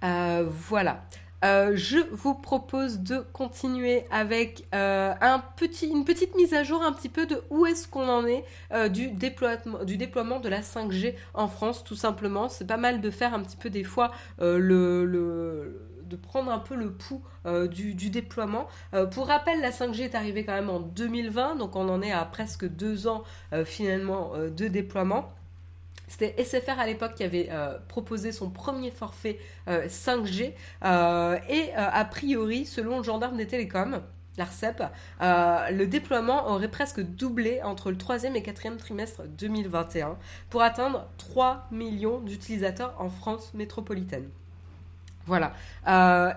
[0.01, 1.03] voilà.
[1.45, 5.13] Euh, je vous propose de continuer avec euh,
[5.83, 8.43] une petite mise à jour un petit peu de où est-ce qu'on en est
[8.89, 12.49] du, déploiement, de la 5G en France, tout simplement.
[12.49, 16.75] C'est pas mal de faire un petit peu des fois le, de prendre un peu
[16.75, 17.21] le pouls
[17.69, 18.67] du, déploiement.
[19.11, 22.25] pour rappel, la 5G est arrivée quand même en 2020, donc on en est à
[22.25, 23.23] presque deux ans
[23.63, 25.29] finalement de déploiement.
[26.07, 30.53] C'était SFR à l'époque qui avait euh, proposé son premier forfait 5G.
[30.83, 34.01] Euh, euh, et a priori, selon le gendarme des télécoms,
[34.37, 34.83] l'ARCEP,
[35.19, 40.17] le déploiement aurait presque doublé entre le troisième et quatrième trimestre 2021
[40.49, 44.29] pour atteindre 3 millions d'utilisateurs en France métropolitaine.
[45.27, 45.53] Voilà.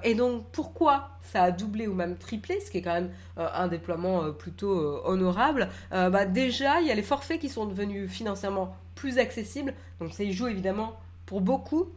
[0.05, 3.69] et donc, pourquoi ça a doublé ou même triplé, ce qui est quand même un
[3.69, 9.19] déploiement plutôt honorable bah, Déjà, il y a les forfaits qui sont devenus financièrement plus
[9.19, 9.75] accessible.
[9.99, 11.89] Donc ça y joue évidemment pour beaucoup.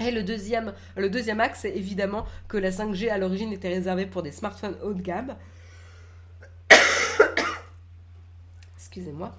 [0.00, 4.06] Et le deuxième, le deuxième axe, c'est évidemment que la 5G à l'origine était réservée
[4.06, 5.36] pour des smartphones haut de gamme.
[8.76, 9.32] Excusez-moi.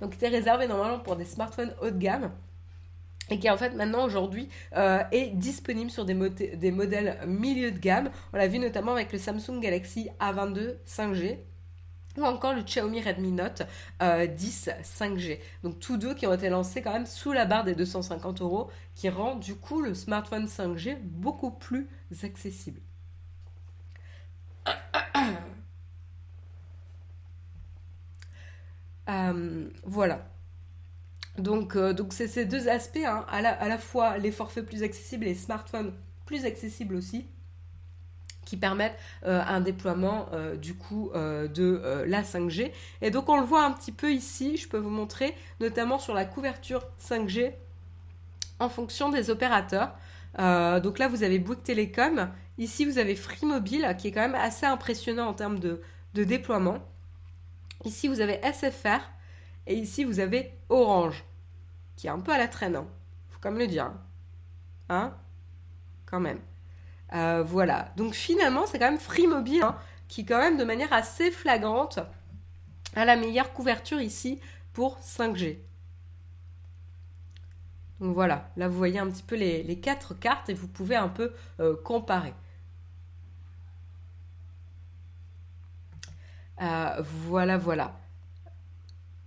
[0.00, 2.30] Donc était réservé normalement pour des smartphones haut de gamme
[3.30, 8.10] et qui en fait maintenant aujourd'hui euh, est disponible sur des, modèles milieu de gamme.
[8.32, 11.38] On l'a vu notamment avec le Samsung Galaxy A22 5G
[12.16, 13.62] ou encore le Xiaomi Redmi Note
[14.00, 15.38] 10 euh, 5G.
[15.62, 18.70] Donc tous deux qui ont été lancés quand même sous la barre des 250 euros,
[18.94, 21.88] qui rend du coup le smartphone 5G beaucoup plus
[22.22, 22.80] accessible.
[29.08, 30.26] Euh, voilà.
[31.38, 33.24] Donc euh, donc c'est ces deux aspects, hein.
[33.28, 35.92] à, la, fois les forfaits plus accessibles et les smartphones
[36.24, 37.26] plus accessibles aussi
[38.44, 42.70] qui permettent euh, un déploiement euh, du coup de la 5G.
[43.02, 46.14] Et donc on le voit un petit peu ici, je peux vous montrer, notamment sur
[46.14, 47.52] la couverture 5G
[48.58, 49.94] en fonction des opérateurs.
[50.38, 54.36] donc là vous avez Bouygues Telecom, ici vous avez Free Mobile qui est quand même
[54.36, 55.82] assez impressionnant en termes de,
[56.14, 56.78] déploiement.
[57.84, 59.00] Ici vous avez SFR
[59.66, 61.24] et ici vous avez Orange
[61.96, 62.86] qui est un peu à la traîne, hein.
[63.30, 63.90] faut quand même le dire.
[64.88, 65.14] Hein
[66.04, 66.40] Quand même.
[67.14, 67.92] Euh, voilà.
[67.96, 69.76] Donc finalement, c'est quand même Free Mobile hein,
[70.08, 71.98] qui, quand même, de manière assez flagrante,
[72.94, 74.40] a la meilleure couverture ici
[74.72, 75.58] pour 5G.
[78.00, 81.08] Donc voilà, là vous voyez un petit peu les, quatre cartes et vous pouvez un
[81.08, 82.34] peu euh, comparer.
[86.60, 87.98] Euh, voilà, voilà.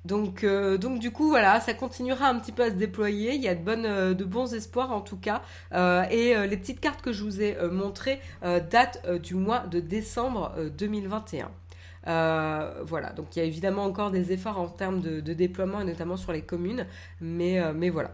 [0.06, 3.36] Donc, euh, donc du coup, voilà, ça continuera un petit peu à se déployer.
[3.36, 5.42] Il y a de, bonnes, euh, de bons espoirs en tout cas.
[5.74, 10.54] Euh, et les petites cartes que je vous ai montrées datent du mois de décembre
[10.78, 11.52] 2021.
[12.06, 16.18] voilà, donc il y a évidemment encore des efforts en termes de, déploiement et notamment
[16.18, 16.86] sur les communes,
[17.22, 18.12] mais, mais voilà.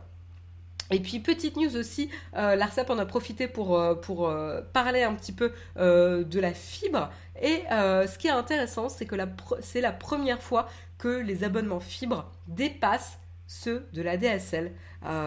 [0.91, 4.33] Et puis petite news aussi, l'ARCEP en a profité pour, pour
[4.73, 7.09] parler un petit peu de la fibre.
[7.41, 9.15] Et ce qui est intéressant, c'est que
[9.61, 10.67] c'est la première fois
[10.97, 14.71] que les abonnements fibres dépassent ceux de la DSL.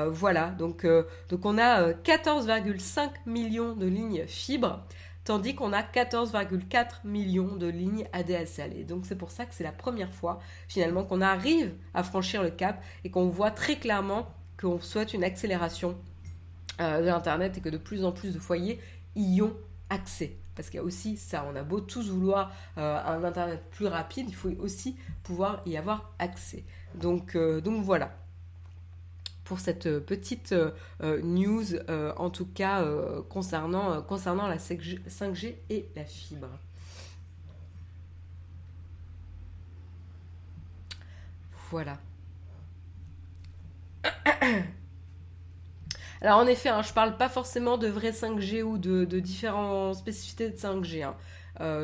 [0.09, 0.85] voilà, donc,
[1.29, 4.85] donc on a 14,5 millions de lignes fibres
[5.29, 8.75] tandis qu'on a 14,4 millions de lignes ADSL.
[8.75, 12.43] Et donc c'est pour ça que c'est la première fois finalement qu'on arrive à franchir
[12.43, 14.27] le cap et qu'on voit très clairement
[14.59, 15.99] qu'on souhaite une accélération
[16.81, 18.81] euh, de l'Internet et que de plus en plus de foyers
[19.17, 19.55] y ont
[19.91, 20.39] accès.
[20.59, 23.87] Parce qu'il y a aussi ça, on a beau tous vouloir euh, un Internet plus
[23.87, 26.65] rapide, il faut aussi pouvoir y avoir accès.
[26.97, 28.13] Donc, euh, donc voilà
[29.45, 30.53] pour cette euh, petite
[31.23, 31.65] news,
[32.17, 32.85] en tout cas
[33.29, 36.49] concernant, concernant la 5G et la fibre.
[41.71, 42.01] Voilà.
[46.21, 49.95] Alors en effet, hein, je ne parle pas forcément de vrai 5G ou de, différentes
[49.95, 51.05] spécificités de 5G.
[51.05, 51.15] Hein.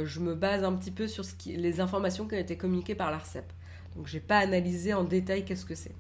[0.05, 3.53] je me base un petit peu sur les informations qui ont été communiquées par l'ARCEP.
[3.97, 5.95] Donc je n'ai pas analysé en détail qu'est-ce que c'est.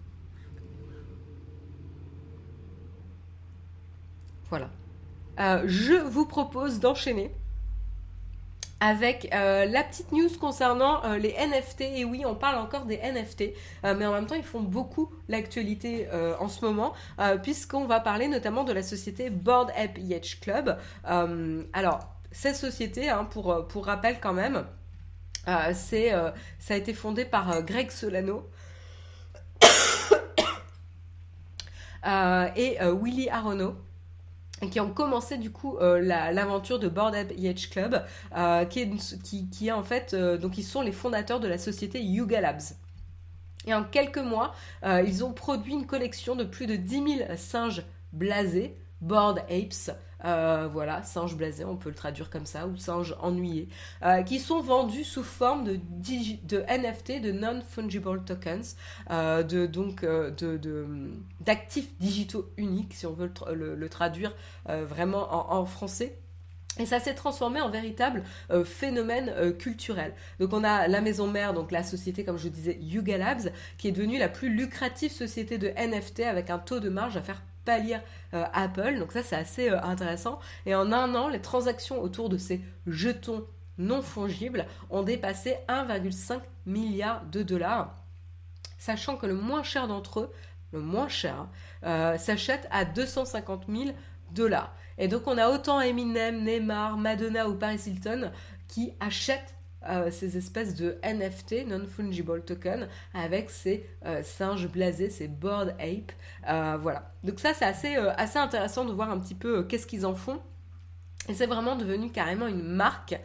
[4.48, 4.70] Voilà.
[5.40, 7.34] Euh, je vous propose d'enchaîner
[8.80, 11.82] avec euh, la petite news concernant euh, les NFT.
[11.82, 16.08] Et oui, on parle encore des NFT, mais en même temps, ils font beaucoup l'actualité
[16.38, 16.94] en ce moment,
[17.42, 20.78] puisqu'on va parler notamment de la société Board App Yacht Club.
[21.72, 22.00] alors,
[22.32, 24.64] cette société, hein, pour, pour rappel quand même,
[25.46, 26.32] ça
[26.70, 28.48] a été fondé par Greg Solano.
[32.56, 33.76] et Willy Arono
[34.70, 38.04] qui ont commencé du coup euh, l'aventure de Board App Yacht Club,
[38.36, 41.48] euh, qui, est, qui, qui, est en fait, euh, donc ils sont les fondateurs de
[41.48, 42.62] la société Yuga Labs.
[43.66, 44.54] Et en quelques mois,
[44.84, 49.90] ils ont produit une collection de plus de 10 000 singes blasés, Board Apes,
[50.24, 53.68] euh, voilà, singe blasé, on peut le traduire comme ça, ou singe ennuyé,
[54.02, 55.78] euh, qui sont vendus sous forme de,
[56.42, 58.76] de NFT, de non-fungible tokens,
[59.10, 60.06] euh, de, donc
[61.40, 64.34] d'actifs digitaux uniques, si on veut le, traduire
[64.66, 66.18] vraiment en, français.
[66.80, 68.24] Et ça s'est transformé en véritable
[68.64, 70.14] phénomène culturel.
[70.40, 73.88] Donc on a la maison mère, donc la société, comme je disais, Yuga Labs, qui
[73.88, 77.42] est devenue la plus lucrative société de NFT avec un taux de marge à faire
[77.64, 78.00] pas lire
[78.34, 78.98] euh, Apple.
[78.98, 80.38] Donc ça, c'est assez euh, intéressant.
[80.66, 83.46] Et en un an, les transactions autour de ces jetons
[83.78, 87.96] non fongibles ont dépassé 1,5 milliard de dollars,
[88.78, 90.32] sachant que le moins cher d'entre eux,
[90.72, 91.48] le moins cher,
[91.84, 93.90] euh, s'achète à 250 000
[94.32, 94.74] dollars.
[94.98, 98.30] Et donc on a autant Eminem, Neymar, Madonna ou Paris Hilton
[98.68, 99.54] qui achètent
[99.88, 106.12] euh, ces espèces de NFT, non-fungible token, avec ces euh, singes blasés, ces board ape.
[106.48, 107.12] Euh, voilà.
[107.22, 110.40] Donc ça, c'est assez, assez intéressant de voir un petit peu qu'est-ce qu'ils en font.
[111.28, 113.18] Et c'est vraiment devenu carrément une marque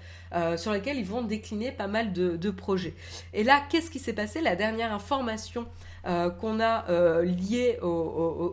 [0.55, 2.93] sur laquelle ils vont décliner pas mal de, projets.
[3.33, 4.39] Et là, qu'est-ce qui s'est passé?
[4.39, 5.67] La dernière information
[6.05, 6.85] qu'on a
[7.23, 7.77] liée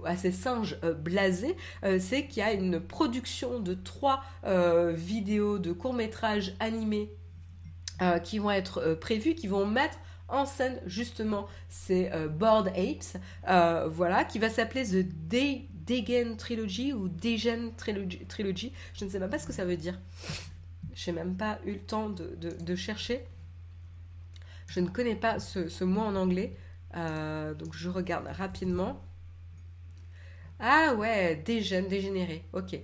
[0.05, 1.57] à ces singes blasés,
[2.01, 4.25] c'est qu'il y a une production de trois
[4.97, 7.13] vidéos de courts-métrages animés
[8.03, 12.69] euh, qui vont être euh, prévus, qui vont mettre en scène justement ces euh, Board
[12.69, 13.17] Apes,
[13.91, 15.07] voilà, qui va s'appeler The
[15.87, 19.99] Degen Trilogy ou Degen Trilogy, Je ne sais même pas ce que ça veut dire.
[20.95, 23.25] Je n'ai même pas eu le temps de, chercher.
[24.67, 26.57] Je ne connais pas ce, mot en anglais,
[26.95, 29.01] donc je regarde rapidement.
[30.59, 32.79] Ah ouais, Degen, dégénéré, ok,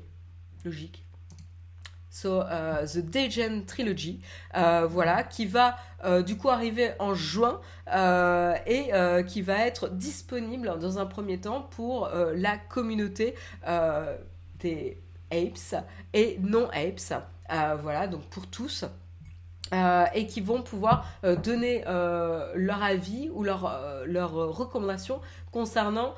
[0.65, 1.02] logique.
[2.15, 4.21] So, uh, The Degen Trilogy,
[4.55, 7.59] uh, voilà, qui va uh, du coup arriver en juin
[8.67, 8.91] et
[9.27, 13.35] qui va être disponible dans un premier temps pour la communauté
[14.61, 14.99] des
[15.31, 17.15] apes et non apes,
[17.83, 18.85] voilà, donc pour tous.
[19.73, 26.15] Euh, et qui vont pouvoir euh, donner euh, leur avis ou leur, leur recommandation concernant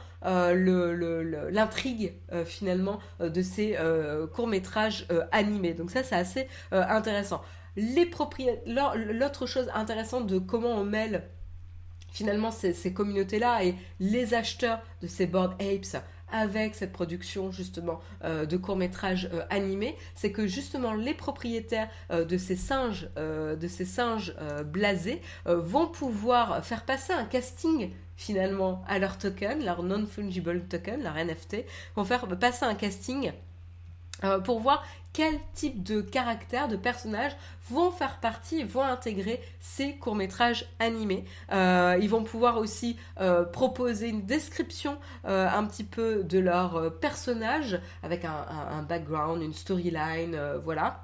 [1.52, 2.14] l'intrigue
[2.46, 3.76] finalement de ces
[4.32, 5.74] courts-métrages animés.
[5.74, 7.42] Donc ça c'est assez intéressant.
[7.76, 11.24] L'autre chose intéressante de comment on mêle
[12.10, 16.02] finalement ces, ces communautés-là et les acheteurs de ces board apes
[16.34, 22.24] avec cette production justement euh, de courts-métrages euh, animés, c'est que justement les propriétaires euh,
[22.24, 24.34] de ces singes, de ces singes
[24.66, 31.14] blasés, vont pouvoir faire passer un casting finalement à leur token, leur non-fungible token, leur
[31.14, 31.64] NFT,
[31.94, 33.32] vont faire passer un casting
[34.44, 34.84] pour voir
[35.14, 37.34] quel type de caractère, de personnages
[37.70, 41.24] vont faire partie, vont intégrer ces courts-métrages animés.
[41.52, 46.98] Euh, ils vont pouvoir aussi euh, proposer une description euh, un petit peu de leur
[46.98, 51.03] personnage avec un, background, une storyline, voilà.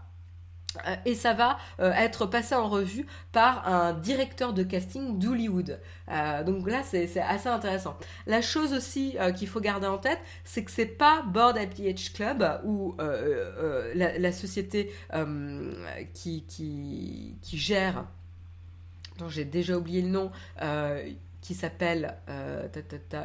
[0.86, 5.80] Euh, et ça va euh, être passé en revue par un directeur de casting d'Hollywood.
[6.10, 7.96] Euh, donc là, c'est assez intéressant.
[8.26, 12.60] La chose aussi qu'il faut garder en tête, c'est que c'est pas Board APH Club
[12.64, 14.92] ou la, société
[16.14, 18.06] qui, qui, qui, gère,
[19.28, 20.30] j'ai déjà oublié le nom,
[21.40, 22.68] qui s'appelle euh,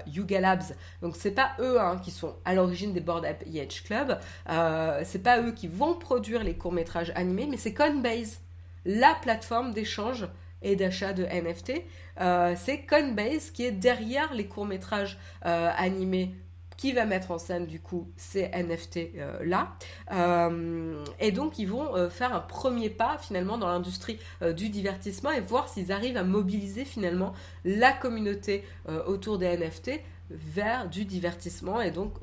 [0.08, 0.74] Yuga Labs.
[1.02, 4.20] Donc c'est pas eux hein, qui sont à l'origine des Board App Edge Club.
[4.50, 8.42] Euh, c'est pas eux qui vont produire les courts métrages animés, mais c'est Coinbase,
[8.86, 10.28] la plateforme d'échange
[10.62, 11.84] et d'achat de NFT.
[12.22, 16.34] Euh, c'est Coinbase qui est derrière les courts métrages euh, animés
[16.78, 19.76] qui va mettre en scène du coup ces NFT euh, là.
[20.12, 24.20] Euh, et donc ils vont euh, faire un premier pas finalement dans l'industrie
[24.56, 28.64] du divertissement et voir s'ils arrivent à mobiliser finalement la communauté
[29.08, 32.14] autour des NFT vers du divertissement et donc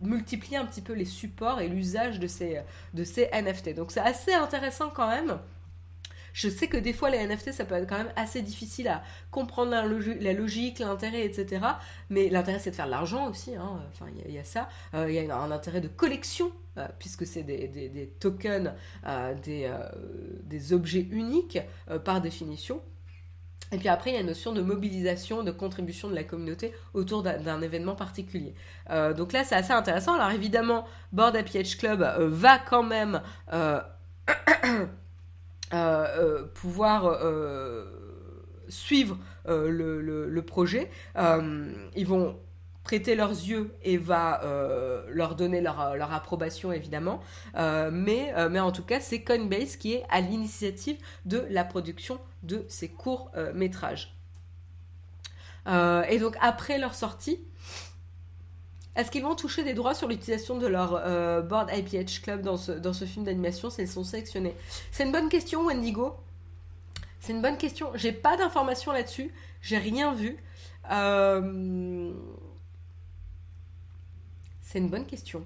[0.00, 2.60] multiplier un petit peu les supports et l'usage de ces,
[2.94, 3.74] de ces NFT.
[3.74, 5.38] Donc c'est assez intéressant quand même
[6.32, 9.02] je sais que des fois, les NFT, ça peut être quand même assez difficile à
[9.30, 11.64] comprendre la, logique, l'intérêt, etc.
[12.10, 13.54] Mais l'intérêt, c'est de faire de l'argent aussi.
[13.54, 13.80] Hein.
[13.90, 14.68] Enfin, il y, a ça.
[14.94, 18.72] Euh, il y a un intérêt de collection, euh, puisque c'est des, tokens,
[19.06, 19.34] euh,
[20.44, 21.58] des, objets uniques
[22.04, 22.80] par définition.
[23.70, 26.74] Et puis après, il y a une notion de mobilisation, de contribution de la communauté
[26.92, 28.54] autour d'un événement particulier.
[29.16, 30.14] donc là, c'est assez intéressant.
[30.14, 33.80] Alors évidemment, Board APH Club va quand même euh,
[34.64, 34.86] euh,
[36.54, 37.84] pouvoir euh,
[38.68, 40.90] suivre le, projet.
[41.16, 42.38] ils vont
[42.84, 44.40] prêter leurs yeux et va
[45.08, 47.20] leur donner leur, approbation évidemment.
[47.54, 52.64] mais, mais en tout cas, c'est Coinbase qui est à l'initiative de la production de
[52.68, 54.16] ces courts métrages.
[55.66, 57.40] et donc après leur sortie,
[58.94, 62.58] est-ce qu'ils vont toucher des droits sur l'utilisation de leur euh, board IPH Club dans
[62.58, 64.54] ce, dans ce film d'animation s'ils sont sélectionnés?
[64.90, 66.16] C'est une bonne question, Wendigo.
[67.20, 67.90] C'est une bonne question.
[67.94, 69.32] J'ai pas d'informations là-dessus.
[69.62, 70.36] J'ai rien vu.
[70.90, 72.12] Euh,
[74.60, 75.44] c'est une bonne question.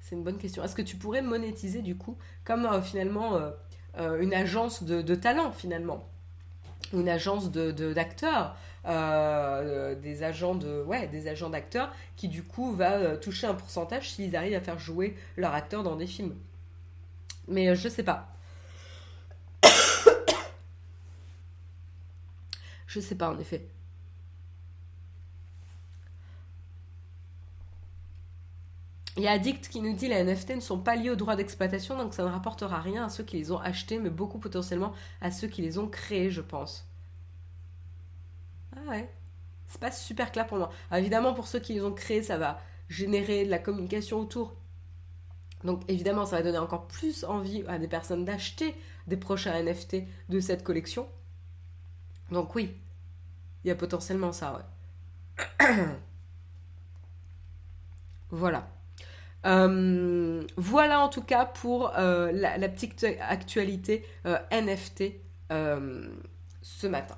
[0.00, 0.62] C'est une bonne question.
[0.62, 3.40] Est-ce que tu pourrais monétiser du coup comme euh, finalement
[3.96, 6.06] une agence de, talent finalement?
[6.92, 8.54] Une agence d'acteurs de,
[8.86, 13.52] euh, des agents de ouais des agents d'acteurs qui du coup va euh, toucher un
[13.52, 16.34] pourcentage s'ils arrivent à faire jouer leur acteur dans des films.
[17.48, 18.34] Mais euh, je sais pas.
[22.86, 23.68] je sais pas en effet.
[29.16, 31.36] Il y a Addict qui nous dit les NFT ne sont pas liés aux droits
[31.36, 34.94] d'exploitation, donc ça ne rapportera rien à ceux qui les ont achetés, mais beaucoup potentiellement
[35.20, 36.89] à ceux qui les ont créés, je pense.
[38.76, 39.10] Ah ouais.
[39.66, 40.70] C'est pas super clair pour moi.
[40.92, 44.56] évidemment, pour ceux qui les ont créés, ça va générer de la communication autour.
[45.64, 48.74] Donc évidemment, ça va donner encore plus envie à des personnes d'acheter
[49.06, 49.98] des prochains NFT
[50.28, 51.08] de cette collection.
[52.30, 52.74] Donc oui,
[53.64, 54.68] il y a potentiellement ça,
[58.30, 58.68] voilà.
[59.46, 65.04] Euh, voilà en tout cas pour euh, la, petite actualité euh, NFT
[65.50, 67.16] ce matin.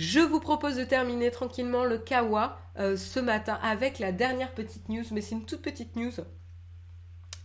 [0.00, 4.88] Je vous propose de terminer tranquillement le Kawa euh, ce matin avec la dernière petite
[4.88, 6.12] news, mais c'est une toute petite news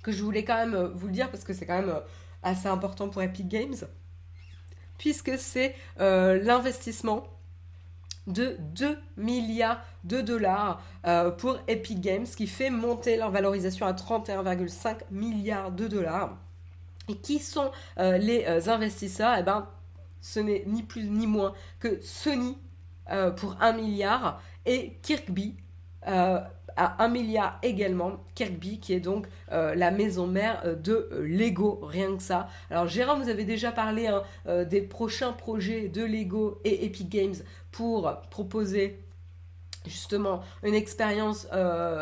[0.03, 1.99] que je voulais quand même euh, vous le dire parce que c'est quand même euh,
[2.43, 3.75] assez important pour Epic Games,
[4.97, 7.27] puisque c'est l'investissement
[8.25, 10.81] de 2 milliards de dollars
[11.37, 16.37] pour Epic Games, qui fait monter leur valorisation à 31,5 milliards de dollars.
[17.09, 19.35] Et qui sont les investisseurs?
[19.39, 19.67] Eh ben,
[20.25, 22.57] ce n'est ni plus ni moins que Sony
[23.11, 25.55] euh, pour 1 milliard et Kirkby
[26.07, 26.39] euh,
[26.75, 28.23] à 1 milliard également.
[28.33, 32.49] Kirkby qui est donc euh, la maison mère de Lego, rien que ça.
[32.71, 34.23] Alors Gérard, vous avez déjà parlé hein,
[34.63, 37.35] des prochains projets de Lego et Epic Games
[37.71, 38.99] pour proposer
[39.85, 41.47] justement une expérience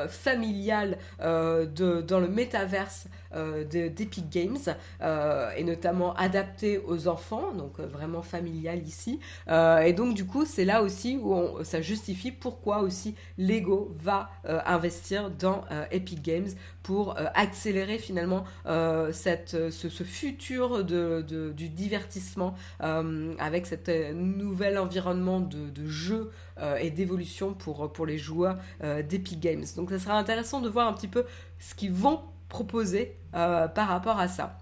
[0.08, 4.58] familiale dans le métaverse d'Epic Games,
[5.02, 9.20] euh, et notamment adapté aux enfants, donc euh, vraiment familial ici.
[9.50, 15.30] et donc du coup, c'est là aussi où ça justifie pourquoi aussi Lego va investir
[15.30, 16.50] dans Epic Games
[16.82, 18.44] pour accélérer finalement
[19.12, 21.22] cette, ce, futur de,
[21.56, 26.32] du divertissement avec cet nouvel environnement de, de jeu
[26.80, 29.66] et d'évolution pour, pour les joueurs d'Epic Games.
[29.76, 31.26] Donc ça sera intéressant de voir un petit peu
[31.60, 32.22] ce qu'ils vont
[32.54, 34.60] proposer euh, par rapport à ça.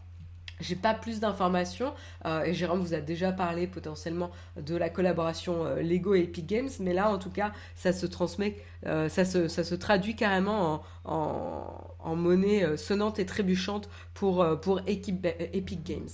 [0.61, 1.93] j'ai pas plus d'informations
[2.25, 6.47] euh, et Jérôme vous a déjà parlé potentiellement de la collaboration euh, Lego et Epic
[6.47, 12.77] Games, mais là en tout cas ça se transmet, ça, se, traduit carrément en, monnaie
[12.77, 16.09] sonnante et trébuchante pour, pour Epic Games.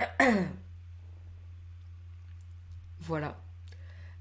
[3.00, 3.47] voilà.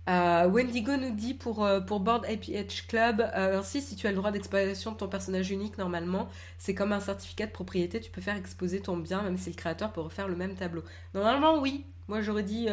[0.07, 4.11] Euh, Wendigo nous dit pour, euh, pour Board APH Club, euh, ainsi si tu as
[4.11, 8.09] le droit d'exploitation de ton personnage unique normalement, c'est comme un certificat de propriété, tu
[8.09, 10.83] peux faire exposer ton bien même si le créateur peut refaire le même tableau.
[11.13, 12.67] Normalement oui, moi j'aurais dit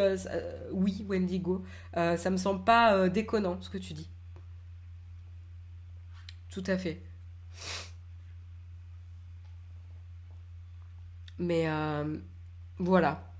[0.72, 1.64] oui Wendigo,
[1.94, 4.08] ça me semble pas déconnant ce que tu dis.
[6.50, 7.02] Tout à fait.
[11.38, 11.66] Mais
[12.78, 13.33] voilà.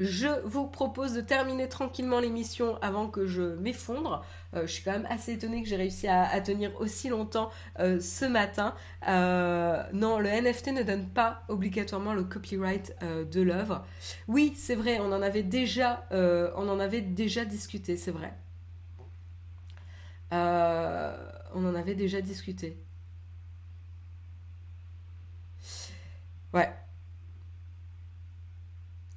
[0.00, 4.24] Je vous propose de terminer tranquillement l'émission avant que je m'effondre.
[4.54, 8.00] Euh, je suis quand même assez étonnée que j'ai réussi à, tenir aussi longtemps euh,
[8.00, 8.74] ce matin.
[9.08, 13.86] Euh, non, le NFT ne donne pas obligatoirement le copyright de l'œuvre.
[14.26, 18.34] Oui, c'est vrai, on en avait déjà, on en avait déjà discuté, c'est vrai.
[20.32, 22.78] on en avait déjà discuté.
[26.52, 26.72] Ouais,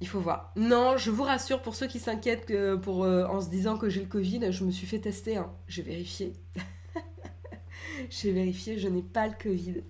[0.00, 0.52] il faut voir.
[0.56, 4.06] Non, je vous rassure, pour ceux qui s'inquiètent euh, en se disant que j'ai le
[4.06, 5.36] Covid, je me suis fait tester.
[5.36, 5.50] Hein.
[5.66, 6.34] J'ai vérifié.
[8.10, 9.82] j'ai vérifié, je n'ai pas le Covid.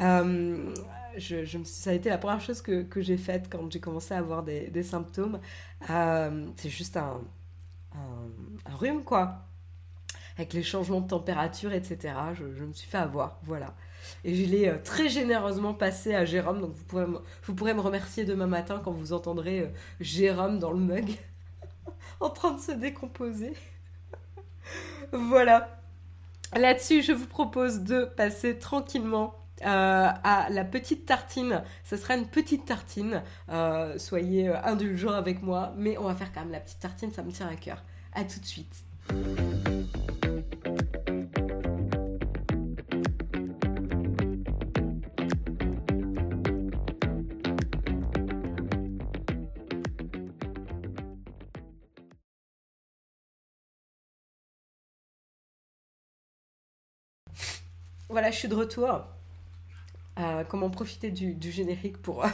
[0.00, 0.74] Euh,
[1.64, 4.82] ça a été la première chose que, j'ai faite quand j'ai commencé à avoir des,
[4.82, 5.38] symptômes.
[5.88, 7.20] Euh, c'est juste un,
[7.94, 9.46] un, rhume, quoi.
[10.36, 12.12] Avec les changements de température, etc.
[12.34, 13.38] Je, je me suis fait avoir.
[13.44, 13.74] Voilà.
[14.24, 16.60] Et je l'ai euh, très généreusement passé à Jérôme.
[16.60, 19.68] Donc vous pourrez, me, vous pourrez me remercier demain matin quand vous entendrez euh,
[20.00, 21.16] Jérôme dans le mug
[22.20, 23.54] en train de se décomposer.
[25.12, 25.80] voilà.
[26.54, 31.62] Là-dessus, je vous propose de passer tranquillement euh, à la petite tartine.
[31.84, 33.22] Ce sera une petite tartine.
[33.96, 37.32] soyez indulgents avec moi, mais on va faire quand même la petite tartine, ça me
[37.32, 37.82] tient à cœur.
[38.12, 39.73] À tout de suite.
[58.14, 59.00] Voilà, je suis de retour.
[60.20, 62.24] Euh, comment profiter du, générique pour,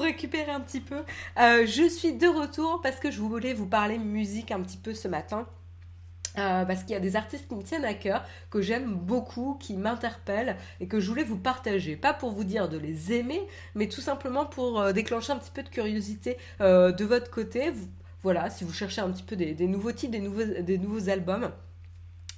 [0.00, 1.02] récupérer un petit peu.
[1.40, 4.94] Euh, je suis de retour parce que je voulais vous parler musique un petit peu
[4.94, 5.44] ce matin.
[6.38, 9.58] Euh, parce qu'il y a des artistes qui me tiennent à cœur, que j'aime beaucoup,
[9.58, 11.96] qui m'interpellent et que je voulais vous partager.
[11.96, 13.42] Pas pour vous dire de les aimer,
[13.74, 17.72] mais tout simplement pour déclencher un petit peu de curiosité de votre côté.
[18.22, 21.50] voilà, si vous cherchez un petit peu des, nouveaux titres, des nouveaux, des nouveaux albums.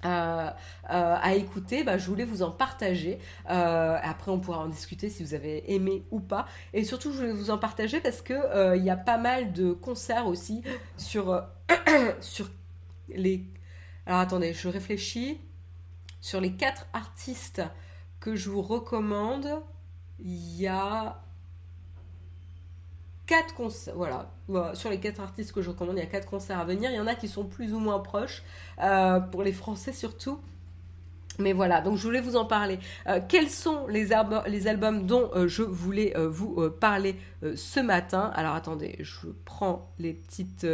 [0.05, 0.50] Euh,
[0.90, 3.18] euh, à écouter, bah, je voulais vous en partager.
[3.48, 6.46] Euh, après, on pourra en discuter si vous avez aimé ou pas.
[6.72, 9.72] Et surtout, je voulais vous en partager parce que il y a pas mal de
[9.72, 10.62] concerts aussi
[10.96, 11.42] sur
[12.20, 12.50] sur
[13.09, 13.46] les.
[14.07, 15.40] Alors attendez, je réfléchis
[16.20, 17.62] sur les quatre artistes
[18.18, 19.62] que je vous recommande.
[20.18, 21.22] Il y a
[23.32, 24.30] quatre concerts, voilà,
[24.74, 26.90] sur les quatre artistes que je recommande, il y a quatre concerts à venir.
[26.90, 28.42] Il y en a qui sont plus ou moins proches,
[28.82, 30.38] euh, pour les Français surtout.
[31.38, 32.78] Mais voilà, donc je voulais vous en parler.
[33.06, 37.16] Euh, quels sont les, albums dont euh, je voulais vous parler
[37.54, 38.30] ce matin?
[38.34, 40.66] Alors attendez, je prends les petites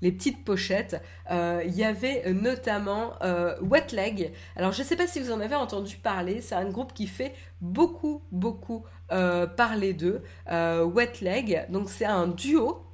[0.00, 1.00] les petites pochettes.
[1.30, 3.18] Il y avait notamment
[3.60, 4.32] Wet Leg.
[4.56, 7.06] Alors je ne sais pas si vous en avez entendu parler, c'est un groupe qui
[7.06, 10.22] fait beaucoup, beaucoup parler d'eux.
[10.48, 12.84] Wet Leg, donc c'est un duo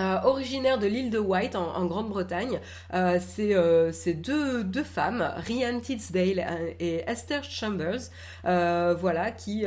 [0.00, 2.58] euh, originaire de l'île de White en, Grande-Bretagne.
[2.94, 6.44] Euh, euh, c'est deux, deux, femmes, Rhian Tidsdale
[6.80, 8.00] et Esther Chambers,
[8.42, 9.66] voilà, qui,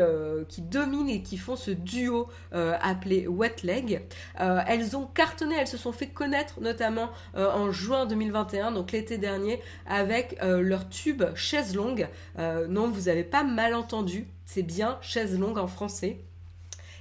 [0.49, 4.01] qui dominent et qui font ce duo appelé Wet Leg.
[4.37, 9.61] elles ont cartonné, elles se sont fait connaître notamment en juin 2021, donc l'été dernier,
[9.85, 12.07] avec leur tube Chaise Longue.
[12.37, 16.17] non, vous avez pas mal entendu, c'est bien Chaise Longue en français.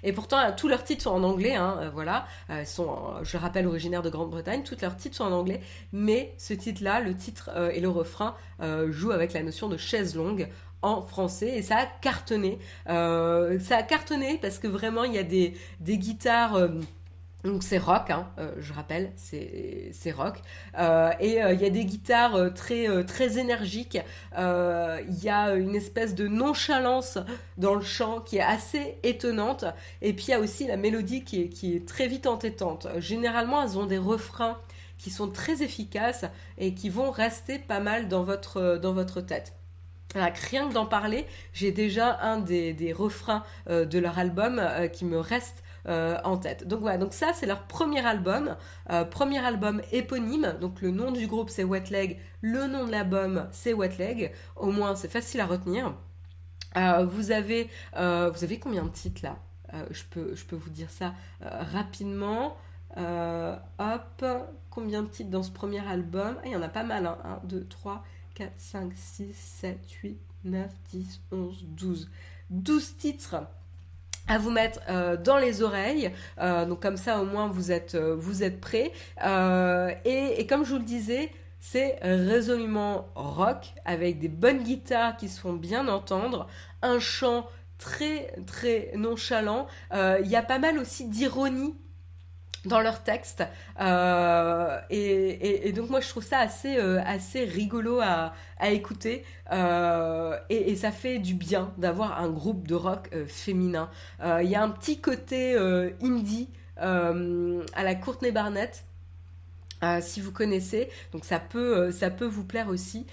[0.02, 2.26] Et pourtant, euh, tous leurs titres sont en anglais, hein, euh, voilà.
[2.50, 4.62] Euh, sont, je rappelle, originaires de Grande-Bretagne.
[4.62, 5.60] Tous leurs titres sont en anglais.
[5.92, 8.34] Mais ce titre-là, le titre et le refrain
[8.88, 10.48] jouent avec la notion de chaise longue
[10.82, 12.58] en français et ça a cartonné.
[12.86, 16.58] ça a cartonné parce que vraiment, il y a des, des guitares
[17.44, 20.40] donc c'est rock, hein, euh, je rappelle, c'est rock.
[20.78, 23.98] Euh, et euh, il y a des guitares très, très énergiques.
[24.36, 27.18] Il y a une espèce de nonchalance
[27.56, 29.64] dans le chant qui est assez étonnante.
[30.02, 32.88] Et puis il y a aussi la mélodie qui est, qui est très vite entêtante.
[32.98, 34.58] Généralement, elles ont des refrains
[34.98, 36.24] qui sont très efficaces
[36.58, 39.52] et qui vont rester pas mal dans votre, dans votre tête.
[40.14, 44.60] rien que d'en parler, j'ai déjà un des, refrains de leur album
[44.92, 46.66] qui me reste euh, en tête.
[46.66, 48.56] Donc voilà, donc ça c'est leur premier album,
[48.90, 50.56] euh, premier album éponyme.
[50.60, 54.32] Donc le nom du groupe c'est Wet Leg, le nom de l'album c'est Wet Leg.
[54.56, 55.94] Au moins c'est facile à retenir.
[56.76, 59.36] Euh, vous avez vous avez combien de titres là?
[59.90, 62.56] Je, peux, je peux vous dire ça rapidement.
[62.96, 64.24] hop,
[64.70, 66.36] combien de titres dans ce premier album?
[66.38, 67.06] Ah, Il y en a pas mal.
[67.06, 72.10] 1, 2, 3, 4, 5, 6, 7, 8, 9, 10, 11, 12.
[72.50, 73.36] 12 titres
[74.28, 76.10] à vous mettre euh, dans les oreilles.
[76.40, 78.92] Euh, donc comme ça au moins vous êtes, euh, vous êtes prêts.
[80.04, 85.28] Et, et, comme je vous le disais, c'est résolument rock avec des bonnes guitares qui
[85.28, 86.46] se font bien entendre,
[86.82, 87.46] un chant
[87.78, 89.66] très très nonchalant.
[89.92, 91.74] Il y a pas mal aussi d'ironie
[92.66, 93.44] dans leur texte.
[93.80, 98.34] Euh, et, donc moi je trouve ça assez, euh, assez rigolo à,
[98.70, 99.24] écouter.
[99.52, 103.90] Euh, et, ça fait du bien d'avoir un groupe de rock féminin.
[104.22, 105.56] Il y a un petit côté
[106.02, 108.84] indie à la Courtney Barnett.
[110.00, 113.06] si vous connaissez, donc ça peut, ça peut vous plaire aussi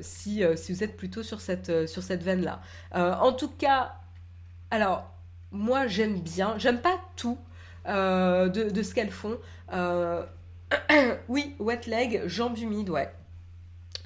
[0.00, 2.60] si, si vous êtes plutôt sur cette, sur cette veine-là.
[2.94, 3.94] en tout cas,
[4.70, 5.10] alors
[5.50, 7.38] moi j'aime bien, j'aime pas tout,
[7.86, 9.38] euh, de, ce qu'elles font.
[9.72, 10.24] Euh,
[11.28, 13.10] oui, wet leg, jambes humides, ouais.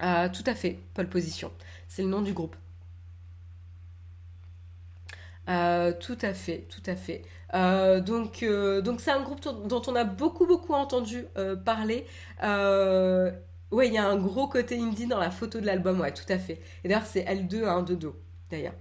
[0.02, 1.52] Euh, tout à fait, pole position.
[1.88, 2.56] C'est le nom du groupe.
[5.46, 7.22] tout à fait, tout à fait.
[7.52, 8.44] donc,
[8.84, 11.26] donc c'est un groupe dont on a beaucoup, beaucoup entendu
[11.64, 12.06] parler.
[12.40, 16.30] ouais, il y a un gros côté indie dans la photo de l'album, ouais, tout
[16.30, 16.60] à fait.
[16.84, 18.16] Et d'ailleurs, c'est L2 à 1 de dos,
[18.50, 18.74] d'ailleurs.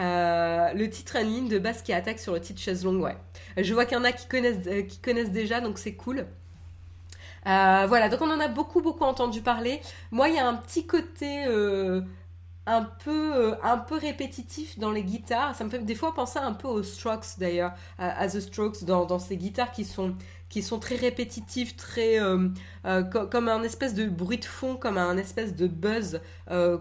[0.00, 3.16] Euh, le titre en ligne de base qui attaque sur le titre chaise longue, ouais.
[3.58, 6.26] Je vois qu'il y en a qui connaissent, euh, déjà, donc c'est cool.
[7.46, 9.80] Euh, voilà, donc on en a beaucoup, beaucoup entendu parler.
[10.10, 11.44] Moi, il y a un petit côté
[12.66, 15.54] un, peu, un peu répétitif dans les guitares.
[15.54, 19.18] Ça me fait des fois penser un peu aux Strokes d'ailleurs, à, The Strokes, dans,
[19.18, 20.14] ces guitares qui sont,
[20.50, 22.18] qui sont très répétitifs, très,
[23.30, 26.20] comme un espèce de bruit de fond, comme un espèce de buzz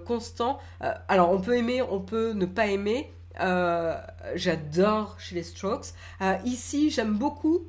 [0.05, 0.59] constant.
[1.07, 3.11] alors, on peut aimer, on peut ne pas aimer.
[3.39, 3.95] Euh,
[4.35, 5.87] j'adore chez les Strokes.
[6.21, 7.67] Euh, ici, j'aime beaucoup.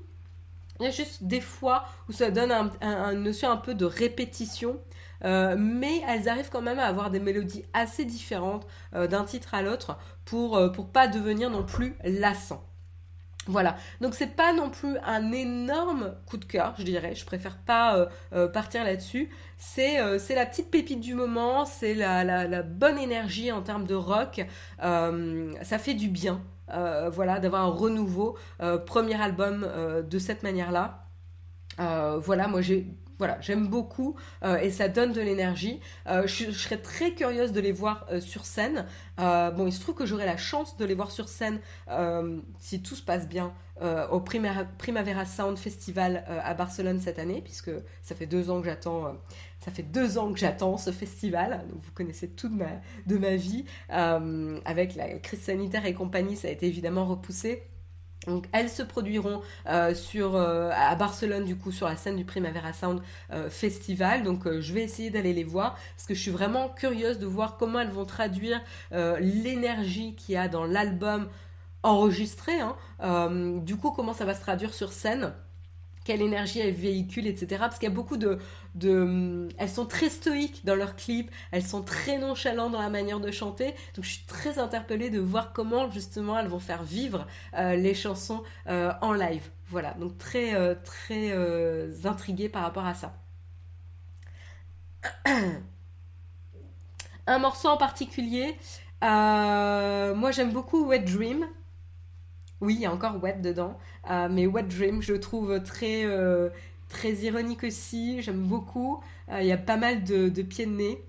[0.78, 2.70] Il y a juste des fois où ça donne un,
[3.12, 4.80] une notion un peu de répétition.
[5.22, 9.60] Euh, mais elles arrivent quand même à avoir des mélodies assez différentes d'un titre à
[9.60, 12.64] l'autre pour, pour pas devenir non plus lassant.
[13.50, 17.16] Voilà, donc c'est pas non plus un énorme coup de cœur, je dirais.
[17.16, 19.28] Je préfère pas euh, euh, partir là-dessus.
[19.78, 24.46] Euh, c'est la petite pépite du moment, c'est la, bonne énergie en termes de rock.
[24.80, 28.38] ça fait du bien, voilà, d'avoir un renouveau,
[28.86, 29.66] premier album
[30.08, 31.06] de cette manière-là.
[31.78, 32.86] voilà, moi j'ai
[33.20, 35.78] voilà, j'aime beaucoup euh, et ça donne de l'énergie.
[36.06, 38.86] Euh, je, serais très curieuse de les voir euh, sur scène.
[39.18, 41.60] bon, il se trouve que j'aurai la chance de les voir sur scène
[42.58, 43.52] si tout se passe bien
[44.10, 47.70] au Primavera Sound Festival à Barcelone cette année, puisque
[48.02, 49.18] ça fait deux ans que j'attends.
[49.62, 52.70] ça fait deux ans que j'attends ce festival, vous connaissez tout de ma,
[53.06, 53.66] de ma vie.
[53.90, 57.69] avec la crise sanitaire et compagnie, ça a été évidemment repoussé.
[58.26, 62.72] Donc elles se produiront euh, euh, à Barcelone du coup sur la scène du Primavera
[62.72, 63.00] Sound
[63.32, 64.22] euh, Festival.
[64.22, 67.56] Donc je vais essayer d'aller les voir parce que je suis vraiment curieuse de voir
[67.56, 68.60] comment elles vont traduire
[68.92, 71.28] l'énergie qu'il y a dans l'album
[71.82, 72.52] enregistré.
[72.60, 73.30] Hein.
[73.62, 75.32] du coup comment ça va se traduire sur scène?
[76.04, 77.56] Quelle énergie elles véhiculent, etc.
[77.60, 78.38] Parce qu'il y a beaucoup de,
[78.74, 79.48] de...
[79.58, 83.30] Elles sont très stoïques dans leurs clips, elles sont très nonchalantes dans la manière de
[83.30, 83.74] chanter.
[83.94, 87.94] Donc je suis très interpellée de voir comment justement elles vont faire vivre euh, les
[87.94, 89.48] chansons euh, en live.
[89.68, 91.32] Voilà, donc très, euh, très
[92.06, 93.14] intriguée par rapport à ça.
[97.26, 98.56] Un morceau en particulier,
[99.02, 101.46] moi j'aime beaucoup Wet Dream.
[102.60, 103.78] Oui, il y a encore Wet dedans,
[104.30, 106.04] mais Wet Dream, je trouve très,
[106.90, 108.20] très ironique aussi.
[108.20, 109.02] J'aime beaucoup.
[109.30, 111.02] Euh, il y a pas mal de, pieds de nez.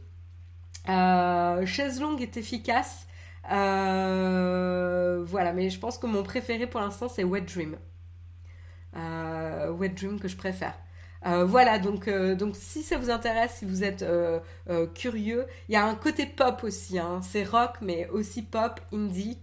[1.66, 3.06] Chaise longue est efficace.
[3.50, 5.20] voilà,
[5.54, 7.76] mais je pense que mon préféré pour l'instant, c'est Wet Dream.
[8.94, 10.78] Wet Dream que je préfère.
[11.24, 14.06] voilà, donc, donc si ça vous intéresse, si vous êtes
[14.96, 17.20] curieux, il y a un côté pop aussi, hein.
[17.22, 19.38] c'est rock mais aussi pop, indie.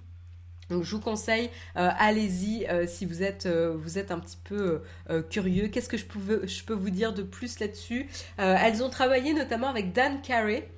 [0.70, 4.38] Donc je vous conseille, euh, allez-y euh, si vous êtes, euh, vous êtes un petit
[4.42, 4.82] peu
[5.30, 5.68] curieux.
[5.68, 6.04] Qu'est-ce que je,
[6.46, 8.08] je, peux vous dire de plus là-dessus?
[8.36, 10.68] Elles ont travaillé notamment avec Dan Carey.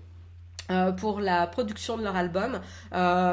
[0.98, 2.60] pour la production de leur album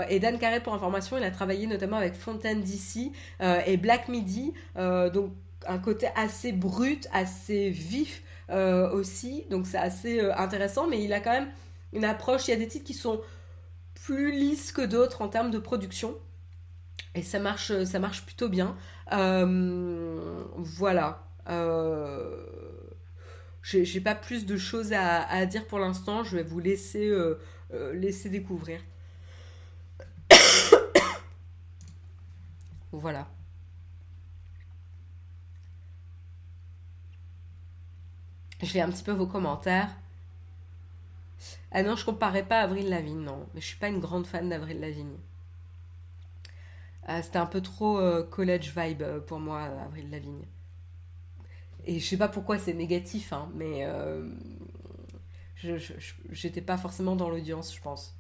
[0.10, 4.54] et Dan Carey pour information il a travaillé notamment avec Fontaine DC et Black Midi
[4.76, 5.34] donc
[5.68, 9.46] un côté assez brut, assez vif aussi.
[9.50, 11.50] Donc c'est assez intéressant, mais il a quand même
[11.94, 12.48] une approche.
[12.48, 13.22] Il y a des titres qui sont
[13.94, 16.16] plus lisses que d'autres en termes de production.
[17.16, 18.76] Et ça marche, ça marche plutôt bien.
[20.56, 21.24] voilà.
[23.64, 26.24] J'ai pas plus de choses à, dire pour l'instant.
[26.24, 27.12] Je vais vous laisser,
[27.94, 28.82] laisser découvrir.
[32.94, 33.28] Voilà.
[38.64, 39.90] Je lis un petit peu vos commentaires.
[41.72, 43.48] Ah non, je comparais pas Avril Lavigne, non.
[43.54, 45.18] Mais je suis pas une grande fan d'Avril Lavigne.
[47.08, 50.46] Ah, c'était un peu trop euh, college vibe euh, pour moi, Avril Lavigne.
[51.86, 54.28] Et je sais pas pourquoi c'est négatif, hein, mais euh,
[56.32, 58.16] j'étais pas forcément dans l'audience, je pense.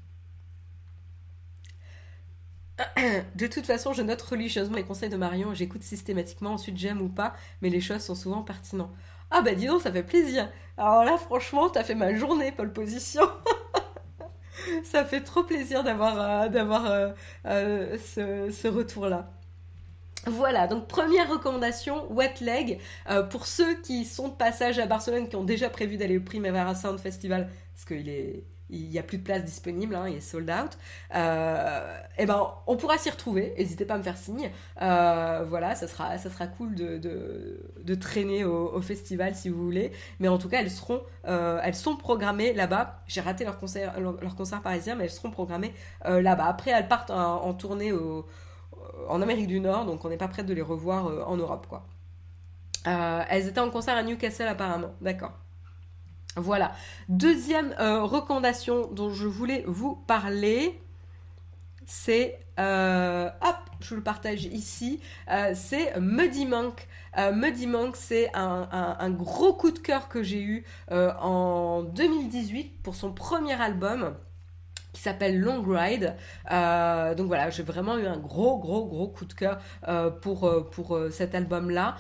[3.36, 6.52] De toute façon, je note religieusement les conseils de Marion j'écoute systématiquement.
[6.54, 8.94] Ensuite, j'aime ou pas, mais les choses sont souvent pertinentes.
[9.32, 10.50] Ah bah dis donc, ça fait plaisir.
[10.78, 13.24] Alors là, franchement, t'as fait ma journée, Paul Position.
[14.84, 16.50] ça fait trop plaisir d'avoir euh,
[16.86, 17.14] euh,
[17.46, 19.32] euh, ce, ce retour-là.
[20.26, 22.80] Voilà, donc première recommandation, Wet Leg.
[23.30, 26.76] pour ceux qui sont de passage à Barcelone, qui ont déjà prévu d'aller au Primavera
[26.76, 30.22] Sound Festival, parce qu'il est, il n'y a plus de place disponible, hein, il est
[30.22, 30.78] sold out.
[31.16, 33.54] Euh, et eh ben, on pourra s'y retrouver.
[33.58, 34.52] N'hésitez pas à me faire signe.
[34.82, 39.92] Euh, voilà, ça sera, ça sera cool de, de, traîner au, festival si vous voulez.
[40.20, 43.02] Mais en tout cas, elles seront, euh, elles sont programmées là-bas.
[43.08, 45.74] J'ai raté leur concert, leur, concert parisien, mais elles seront programmées
[46.06, 46.46] là-bas.
[46.46, 47.94] Après, elles partent en, tournée
[49.08, 51.88] en Amérique du Nord, donc on n'est pas prêt de les revoir en Europe, quoi.
[52.86, 54.92] elles étaient en concert à Newcastle apparemment.
[55.02, 55.34] D'accord.
[56.38, 56.72] Voilà.
[57.10, 60.80] Deuxième euh, recommandation dont je voulais vous parler,
[61.86, 62.40] c'est...
[62.60, 65.00] Euh, hop, je vous le partage ici.
[65.32, 66.88] Euh, c'est Muddy Monk.
[67.34, 73.12] Muddy Monk, c'est un, gros coup de cœur que j'ai eu en 2018 pour son
[73.12, 74.14] premier album
[75.02, 76.16] s'appelle Long Ride.
[76.52, 80.48] Euh, donc voilà, j'ai vraiment eu un gros, gros, gros coup de cœur euh, pour,
[80.48, 81.96] euh, cet album-là.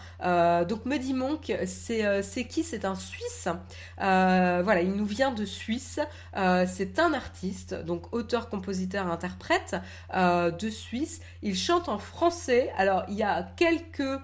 [0.65, 2.63] donc Muddy Monk, c'est qui?
[2.63, 3.47] C'est un Suisse.
[3.97, 5.99] voilà, il nous vient de Suisse.
[6.67, 9.75] c'est un artiste, donc auteur, compositeur, interprète
[10.13, 11.21] de Suisse.
[11.41, 12.71] Il chante en français.
[12.77, 14.19] Alors, il y a quelques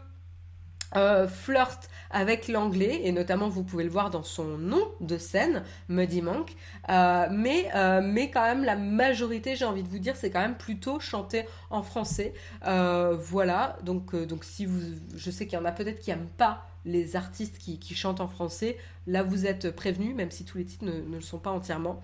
[0.96, 5.64] euh, flirte avec l'anglais et notamment vous pouvez le voir dans son nom de scène
[5.90, 6.56] Muddy Monk.
[6.90, 10.40] Euh, mais euh, mais quand même la majorité j'ai envie de vous dire c'est quand
[10.40, 12.34] même plutôt chanté en français.
[12.64, 13.78] Voilà.
[13.84, 14.80] Donc donc si vous
[15.16, 18.28] je sais qu'il y en a peut-être qui aiment pas les artistes qui, chantent en
[18.28, 22.02] français là vous êtes prévenus même si tous les titres ne, le sont pas entièrement.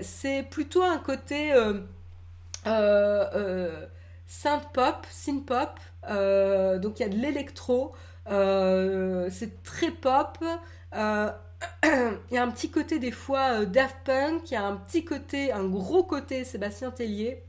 [0.00, 1.52] C'est plutôt un côté
[4.26, 5.78] synth pop synth pop.
[6.08, 7.94] Euh, donc il y a de l'électro, euh,
[8.30, 10.38] c'est très pop.
[10.94, 11.30] Euh,
[11.84, 15.04] il y a un petit côté des fois Daft Punk, il y a un petit
[15.04, 17.42] côté, un gros côté Sébastien Tellier.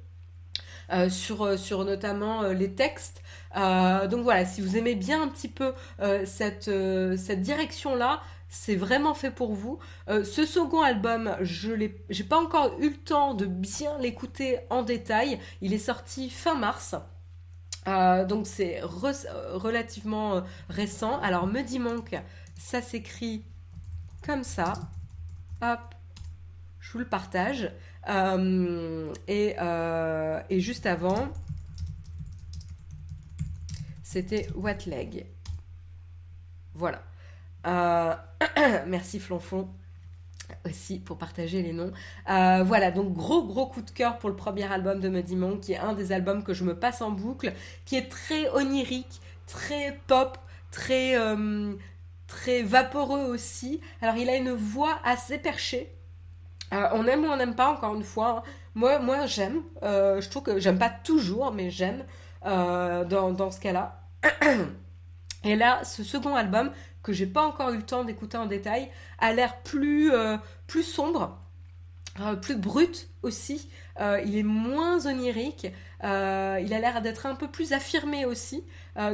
[1.09, 3.21] sur, sur notamment les textes.
[3.55, 5.73] donc voilà, si vous aimez bien un petit peu
[6.25, 6.69] cette,
[7.17, 9.79] cette direction-là, c'est vraiment fait pour vous.
[10.09, 11.89] ce second album, je n'ai
[12.27, 15.39] pas encore eu le temps de bien l'écouter en détail.
[15.61, 16.95] Il est sorti fin mars.
[17.88, 21.19] Euh, donc c'est relativement euh, récent.
[21.21, 22.15] Alors Muddy Monk,
[22.57, 23.43] ça s'écrit
[24.25, 24.73] comme ça.
[25.61, 25.95] Hop,
[26.79, 27.71] je vous le partage.
[28.09, 29.55] Euh, et,
[30.59, 31.29] juste avant,
[34.03, 35.25] c'était Wet Leg.
[36.73, 37.03] Voilà.
[38.88, 39.69] merci Flonfon
[40.68, 41.91] aussi pour partager les noms.
[42.30, 45.62] Euh, voilà, donc gros gros coup de cœur pour le premier album de Muddy Monk,
[45.62, 47.54] qui est un des albums que je me passe en boucle,
[47.86, 50.38] qui est très onirique, très pop,
[50.72, 51.74] très, euh,
[52.28, 53.82] très vaporeux aussi.
[54.02, 55.91] Alors il a une voix assez perchée.
[56.74, 58.43] Euh, on aime ou on n'aime pas, encore une fois.
[58.76, 59.64] Moi, moi j'aime.
[59.82, 62.04] je trouve que j'aime pas toujours, mais j'aime
[62.43, 63.99] dans, dans ce cas-là.
[65.43, 66.72] Et là, ce second album,
[67.04, 68.89] que j'ai pas encore eu le temps d'écouter en détail,
[69.20, 70.38] a l'air plus, euh,
[70.68, 71.39] plus sombre,
[72.20, 73.70] euh, plus brut aussi.
[73.99, 75.68] Euh, il est moins onirique.
[76.04, 78.64] il a l'air d'être un peu plus affirmé aussi.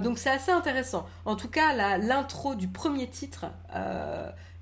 [0.01, 1.07] donc c'est assez intéressant.
[1.25, 3.45] En tout cas, l'intro du premier titre,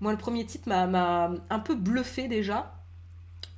[0.02, 2.75] moi le premier titre m'a un peu bluffé déjà.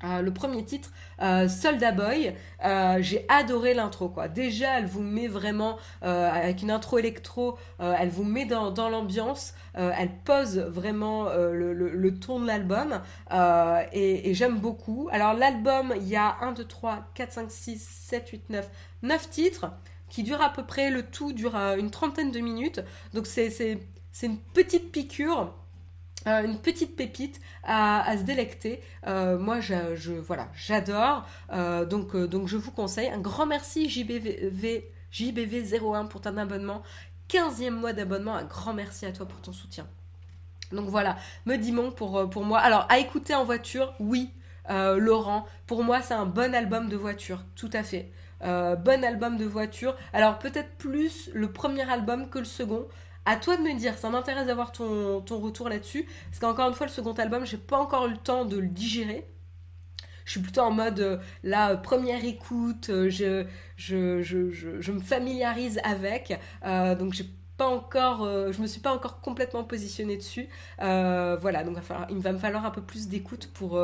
[0.04, 0.92] Euh, le premier titre,
[1.24, 4.28] euh, Solda Boy, euh, j'ai adoré l'intro quoi.
[4.28, 10.10] Déjà, elle vous met vraiment avec une intro électro, elle vous met dans, l'ambiance, elle
[10.24, 13.02] pose vraiment le, ton de l'album
[13.92, 15.10] et, j'aime beaucoup.
[15.12, 18.70] Alors l'album, il y a 1, 2, 3, 4, 5, 6, 7, 8, 9,
[19.04, 19.72] 9 titres.
[20.10, 22.82] qui dure à peu près, le tout dure une trentaine de minutes.
[23.14, 23.80] Donc c'est
[24.24, 25.54] une petite piqûre
[26.28, 28.82] une petite pépite à, se délecter.
[29.08, 31.26] Euh, moi, je, voilà, j'adore.
[31.54, 33.10] Euh, donc, euh, donc, je vous conseille.
[33.10, 36.84] Un grand merci JBV, JBV01 pour ton abonnement.
[37.30, 38.36] 15e mois d'abonnement.
[38.36, 39.88] Un grand merci à toi pour ton soutien.
[40.72, 41.16] Donc voilà,
[41.46, 42.60] me dis mon pour, pour moi.
[42.60, 44.32] Alors, à écouter en voiture, oui,
[44.70, 45.46] Laurent.
[45.66, 48.12] Pour moi, c'est un bon album de voiture, tout à fait.
[48.42, 49.96] bon album de voiture.
[50.12, 52.86] Alors peut-être plus le premier album que le second,
[53.28, 56.08] à toi de me dire, ça m'intéresse d'avoir ton, retour là-dessus.
[56.30, 58.68] Parce qu'encore une fois, le second album, j'ai pas encore eu le temps de le
[58.68, 59.28] digérer.
[60.24, 66.40] Je suis plutôt en mode, euh, la première écoute, euh, je, je, me familiarise avec.
[66.66, 67.26] Euh, donc j'ai
[67.58, 70.48] pas encore, je me suis pas encore complètement positionnée dessus.
[70.80, 71.78] voilà, donc
[72.10, 73.82] il va me falloir un peu plus d'écoute pour,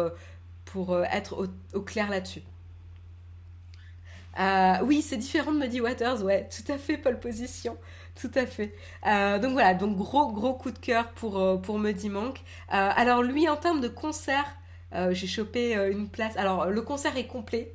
[0.66, 2.44] pour être au, clair là-dessus.
[4.86, 7.78] oui, c'est différent de Muddy Waters, ouais, tout à fait, pole position.
[8.20, 8.76] Tout à fait.
[9.08, 12.38] Euh, donc voilà, donc gros gros coup de cœur pour, euh, pour Muddy Monk.
[12.38, 14.46] Euh, alors lui, en termes de concert,
[15.10, 16.38] j'ai chopé une place.
[16.38, 17.74] Alors le concert est complet.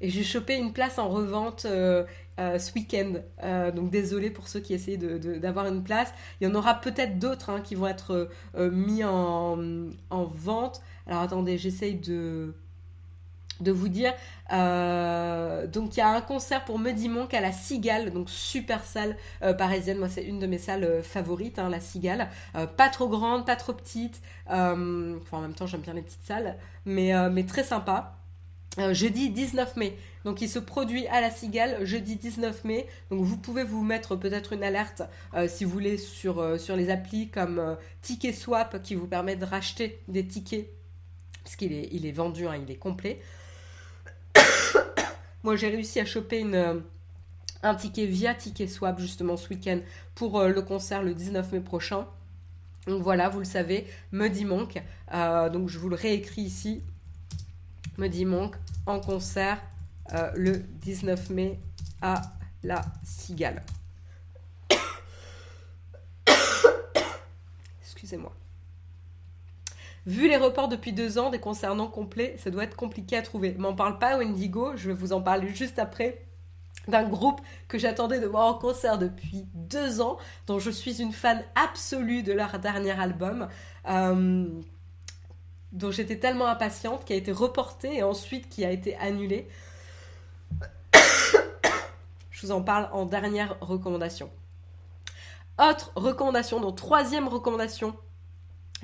[0.00, 3.22] Et j'ai chopé une place en revente ce week-end.
[3.72, 6.12] donc désolé pour ceux qui essayent d'avoir une place.
[6.40, 9.56] Il y en aura peut-être d'autres hein, qui vont être mis en,
[10.10, 10.82] en, vente.
[11.06, 12.52] Alors attendez, j'essaye de
[13.60, 14.12] vous dire.
[14.52, 18.84] Euh, donc il y a un concert pour Muddy Monk à la Cigale, donc super
[18.84, 19.98] salle euh, parisienne.
[19.98, 22.28] Moi c'est une de mes salles euh, favorites, hein, la Cigale.
[22.76, 24.20] pas trop grande, pas trop petite.
[24.46, 27.12] enfin en même temps j'aime bien les petites salles, mais,
[27.46, 28.18] très sympa.
[28.92, 29.96] jeudi 19 mai.
[30.24, 32.86] Donc il se produit à la Cigale jeudi 19 mai.
[33.10, 35.02] Donc vous pouvez vous mettre peut-être une alerte
[35.48, 36.42] si vous voulez sur,
[36.76, 40.68] les applis comme Ticket Swap qui vous permet de racheter des tickets
[41.42, 43.20] puisqu'il est, il est vendu, hein, il est complet.
[45.42, 46.80] Moi, j'ai réussi à choper euh,
[47.62, 49.80] un ticket via Ticket Swap justement ce week-end
[50.14, 52.06] pour euh, le concert le 19 mai prochain.
[52.86, 54.82] Donc voilà, vous le savez, Muddy Monk.
[55.14, 56.82] Euh, donc je vous le réécris ici.
[57.98, 58.56] Muddy Monk
[58.86, 59.60] en concert
[60.34, 61.58] le 19 mai
[62.02, 62.20] à
[62.62, 63.62] la Cigale.
[67.82, 68.32] Excusez-moi.
[70.04, 73.22] Vu les reports depuis deux ans des concerts non complets, ça doit être compliqué à
[73.22, 73.54] trouver.
[73.54, 76.26] M'en parle pas Wendigo, je vais vous en parler juste après
[76.88, 81.12] d'un groupe que j'attendais de voir en concert depuis deux ans, dont je suis une
[81.12, 83.46] fan absolue de leur dernier album,
[83.88, 84.48] euh,
[85.70, 89.48] dont j'étais tellement impatiente, qui a été reporté et ensuite qui a été annulé.
[92.30, 94.30] je vous en parle en dernière recommandation.
[95.60, 97.94] Autre recommandation, donc troisième recommandation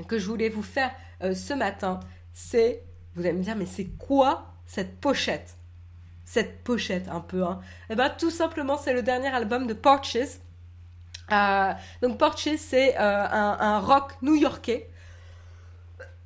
[0.07, 0.91] que je voulais vous faire
[1.23, 2.01] euh, ce matin,
[2.33, 2.83] c'est,
[3.15, 5.57] vous allez me dire, mais c'est quoi cette pochette?
[6.25, 10.17] Cette pochette un peu, hein Eh bien, tout simplement, c'est le dernier album de Porches.
[11.33, 11.73] Euh,
[12.03, 14.91] donc Porches, c'est euh, un, rock new-yorkais.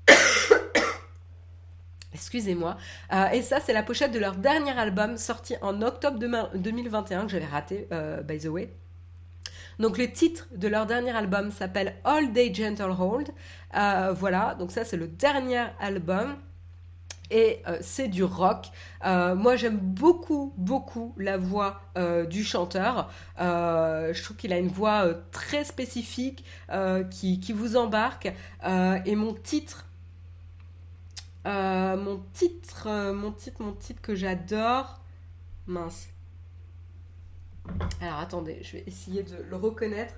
[2.12, 2.76] Excusez-moi.
[3.32, 7.46] et ça, c'est la pochette de leur dernier album sorti en octobre 2021 que j'avais
[7.46, 7.88] raté,
[8.24, 8.70] by the way.
[9.78, 13.30] Donc le titre de leur dernier album s'appelle All Day Gentle Hold.
[13.74, 16.36] Euh, voilà, donc ça c'est le dernier album.
[17.30, 18.66] Et euh, c'est du rock.
[19.06, 21.80] Euh, moi, j'aime beaucoup, beaucoup la voix
[22.28, 23.10] du chanteur.
[23.38, 26.44] je trouve qu'il a une voix très spécifique
[27.10, 28.32] qui, qui, vous embarque.
[29.06, 29.86] et mon titre,
[31.46, 35.00] mon titre, mon titre, mon titre que j'adore,
[35.66, 36.08] mince,
[38.00, 40.14] alors attendez, je vais essayer de le reconnaître.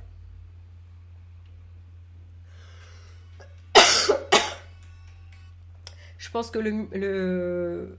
[6.24, 7.98] Je pense que le,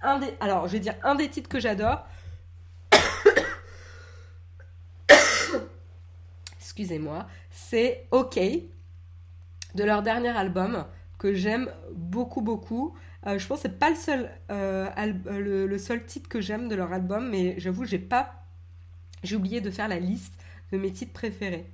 [0.00, 2.06] un des alors je vais dire un des titres que j'adore.
[6.58, 8.40] Excusez-moi, c'est OK
[9.74, 10.86] de leur dernier album
[11.18, 12.96] que j'aime beaucoup beaucoup.
[13.26, 16.66] Euh, je pense que c'est pas le seul, euh, euh, le, seul titre que j'aime
[16.68, 18.46] de leur album, mais j'avoue, j'ai pas.
[19.22, 20.32] J'ai oublié de faire la liste
[20.72, 21.70] de mes titres préférés.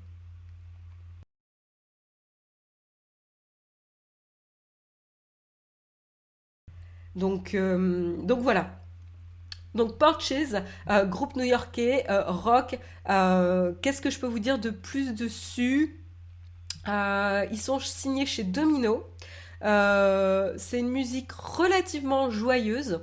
[7.16, 8.76] Donc, donc voilà.
[9.74, 10.32] Donc Porches,
[11.06, 12.78] groupe new-yorkais, rock.
[13.06, 16.04] Qu'est-ce que je peux vous dire de plus dessus?
[16.86, 19.06] Ils sont signés chez Domino.
[19.62, 23.00] Euh, c'est une musique relativement joyeuse.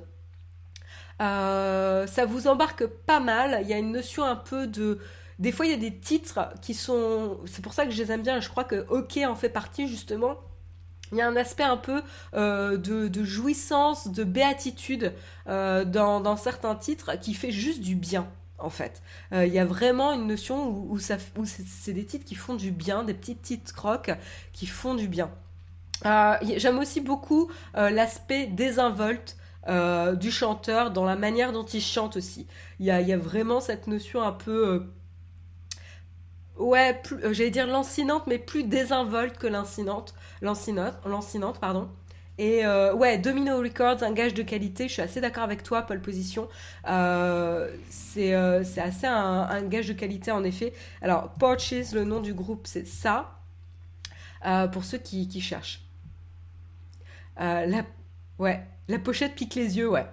[1.20, 3.60] Euh, ça vous embarque pas mal.
[3.62, 4.98] Il y a une notion un peu de.
[5.38, 7.38] Des fois, il y a des titres qui sont.
[7.46, 8.40] C'est pour ça que je les aime bien.
[8.40, 10.36] Je crois que OK en fait partie justement.
[11.12, 12.02] Il y a un aspect un peu
[12.34, 15.12] de, jouissance, de béatitude
[15.46, 18.28] dans, certains titres qui fait juste du bien
[18.58, 19.02] en fait.
[19.32, 23.14] Il y a vraiment une notion où, c'est des titres qui font du bien, des
[23.14, 24.10] petits titres crocs
[24.52, 25.30] qui font du bien.
[26.42, 29.36] J'aime aussi beaucoup l'aspect désinvolte
[29.68, 32.46] euh, du chanteur, dans la manière dont il chante aussi.
[32.80, 34.86] Il y a, vraiment cette notion un peu...
[36.58, 40.14] Euh, ouais, euh, j'allais dire lancinante, mais plus désinvolte que lancinante.
[40.40, 41.88] Lancinante, pardon.
[42.40, 42.64] Et
[42.94, 46.48] ouais, Domino Records, un gage de qualité, je suis assez d'accord avec toi, Paul Position.
[47.90, 50.72] c'est assez un, gage de qualité en effet.
[51.02, 53.40] Alors, Porches, le nom du groupe, c'est ça,
[54.72, 55.82] pour ceux qui, qui cherchent.
[57.36, 57.82] la,
[58.38, 60.06] ouais, la pochette pique les yeux, ouais.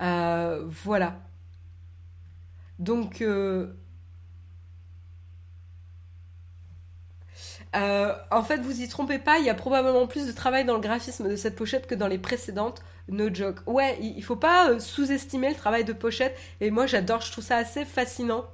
[0.00, 1.20] Euh, voilà.
[2.78, 3.22] Donc,
[7.76, 10.64] euh, euh, en fait, vous y trompez pas, il y a probablement plus de travail
[10.64, 12.82] dans le graphisme de cette pochette que dans les précédentes.
[13.08, 13.58] No joke.
[13.66, 16.36] Ouais, il, faut pas sous-estimer le travail de pochette.
[16.60, 18.44] Et moi, j'adore, je trouve ça assez fascinant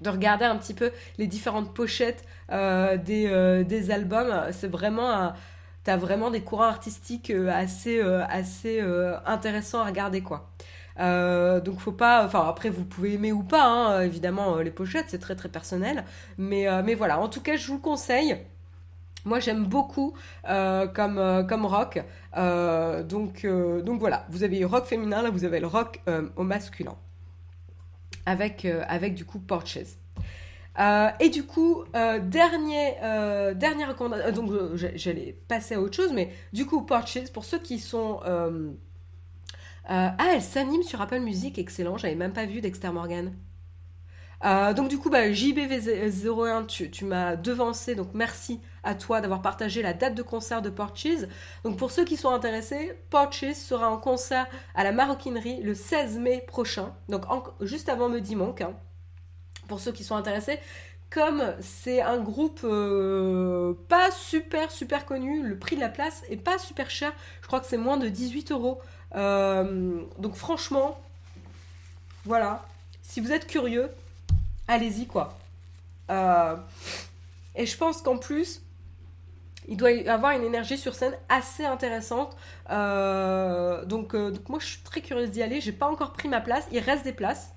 [0.00, 4.44] de regarder un petit peu les différentes pochettes des, des albums.
[4.52, 5.34] C'est vraiment un
[5.88, 10.50] t'as vraiment des courants artistiques euh, assez, euh, assez euh, intéressants à regarder, quoi.
[10.98, 15.18] Donc faut pas, enfin après vous pouvez aimer ou pas, hein, évidemment les pochettes c'est
[15.18, 16.04] très très personnel,
[16.36, 18.36] mais, mais voilà, en tout cas je vous le conseille.
[19.24, 20.14] Moi j'aime beaucoup
[20.44, 22.02] comme, comme rock,
[22.34, 26.00] donc, donc voilà, vous avez le rock féminin, là vous avez le rock
[26.36, 26.94] au masculin,
[28.26, 28.66] avec,
[29.14, 29.78] du coup Porches.
[30.78, 36.12] Euh, et du coup, euh, dernier, euh, dernière recommandation, donc j'allais passer à autre chose,
[36.12, 38.20] mais du coup, Porches, pour ceux qui sont...
[39.88, 43.32] ah, elle s'anime sur Apple Music, excellent, j'avais même pas vu Dexter Morgan.
[44.42, 49.82] donc du coup, bah, JBV01, tu, tu m'as devancé, donc merci à toi d'avoir partagé
[49.82, 51.26] la date de concert de Porches.
[51.64, 56.18] Donc pour ceux qui sont intéressés, Porches sera en concert à la Maroquinerie le 16
[56.18, 57.24] mai prochain, donc
[57.60, 58.60] juste avant Medi Monk.
[58.60, 58.74] Hein
[59.68, 60.58] pour ceux qui sont intéressés.
[61.10, 66.36] Comme c'est un groupe euh, pas super super connu, le prix de la place est
[66.36, 67.12] pas super cher.
[67.40, 68.80] Je crois que c'est moins de 18 euros.
[69.14, 70.98] Euh, donc franchement,
[72.24, 72.64] voilà.
[73.02, 73.90] Si vous êtes curieux,
[74.66, 75.38] allez-y quoi.
[76.10, 76.56] Euh,
[77.54, 78.62] et je pense qu'en plus,
[79.66, 82.36] il doit y avoir une énergie sur scène assez intéressante.
[82.68, 85.60] donc, donc, moi, je suis très curieuse d'y aller.
[85.60, 86.66] J'ai pas encore pris ma place.
[86.72, 87.52] Il reste des places.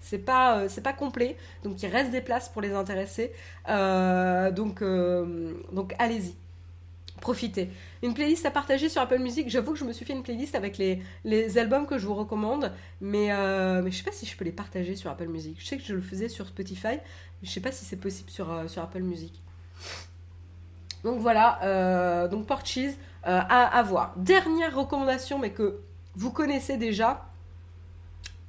[0.00, 3.32] C'est pas, euh, c'est pas complet, donc il reste des places pour les intéresser.
[3.68, 6.34] Euh, donc, euh, donc allez-y,
[7.20, 7.70] profitez.
[8.02, 9.48] Une playlist à partager sur Apple Music.
[9.48, 12.14] J'avoue que je me suis fait une playlist avec les, les albums que je vous
[12.14, 13.28] recommande, mais,
[13.82, 15.56] mais je sais pas si je peux les partager sur Apple Music.
[15.60, 18.30] Je sais que je le faisais sur Spotify, mais je sais pas si c'est possible
[18.30, 19.42] sur, sur Apple Music.
[21.04, 22.78] Donc voilà, donc Porches
[23.22, 24.14] à, à voir.
[24.16, 25.80] Dernière recommandation, mais que
[26.14, 27.30] vous connaissez déjà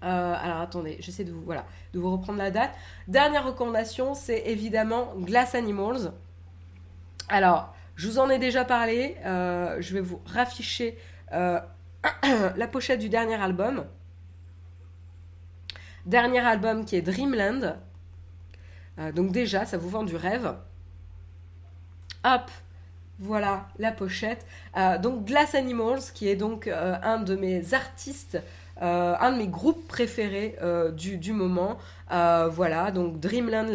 [0.03, 2.71] euh, alors attendez, j'essaie de vous, voilà, de vous reprendre la date.
[3.07, 6.11] Dernière recommandation, c'est évidemment Glass Animals.
[7.29, 9.17] Alors, je vous en ai déjà parlé.
[9.25, 10.97] Euh, je vais vous rafficher
[11.33, 11.59] euh,
[12.55, 13.85] la pochette du dernier album.
[16.05, 17.77] Dernier album qui est Dreamland.
[19.13, 20.55] donc déjà, ça vous vend du rêve.
[22.23, 22.49] Hop,
[23.19, 24.45] voilà la pochette.
[25.01, 28.39] donc Glass Animals, qui est donc un de mes artistes
[28.81, 31.77] euh, un de mes groupes préférés euh, du, moment.
[32.11, 33.67] Euh, voilà, donc Dreamland,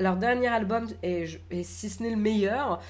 [0.00, 1.26] leur, dernier album, et,
[1.62, 2.80] si ce n'est le meilleur,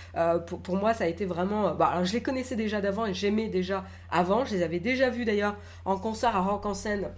[0.62, 1.74] pour, moi, ça a été vraiment.
[1.74, 4.45] Bah, je les connaissais déjà d'avant et j'aimais déjà avant.
[4.45, 7.09] Je les avais déjà vus d'ailleurs en concert à Rock en scène.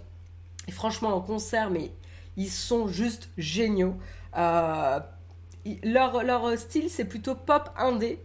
[0.67, 1.91] Et franchement, en concert, mais
[2.35, 3.95] ils sont juste géniaux.
[4.35, 8.19] leur, leur style, c'est plutôt pop indé.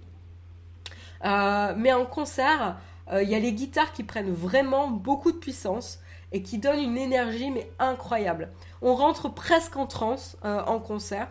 [1.23, 2.79] mais en concert,
[3.13, 5.99] il y a les guitares qui prennent vraiment beaucoup de puissance
[6.33, 8.49] et qui donne une énergie mais incroyable.
[8.81, 11.29] On rentre presque en transe euh, en concert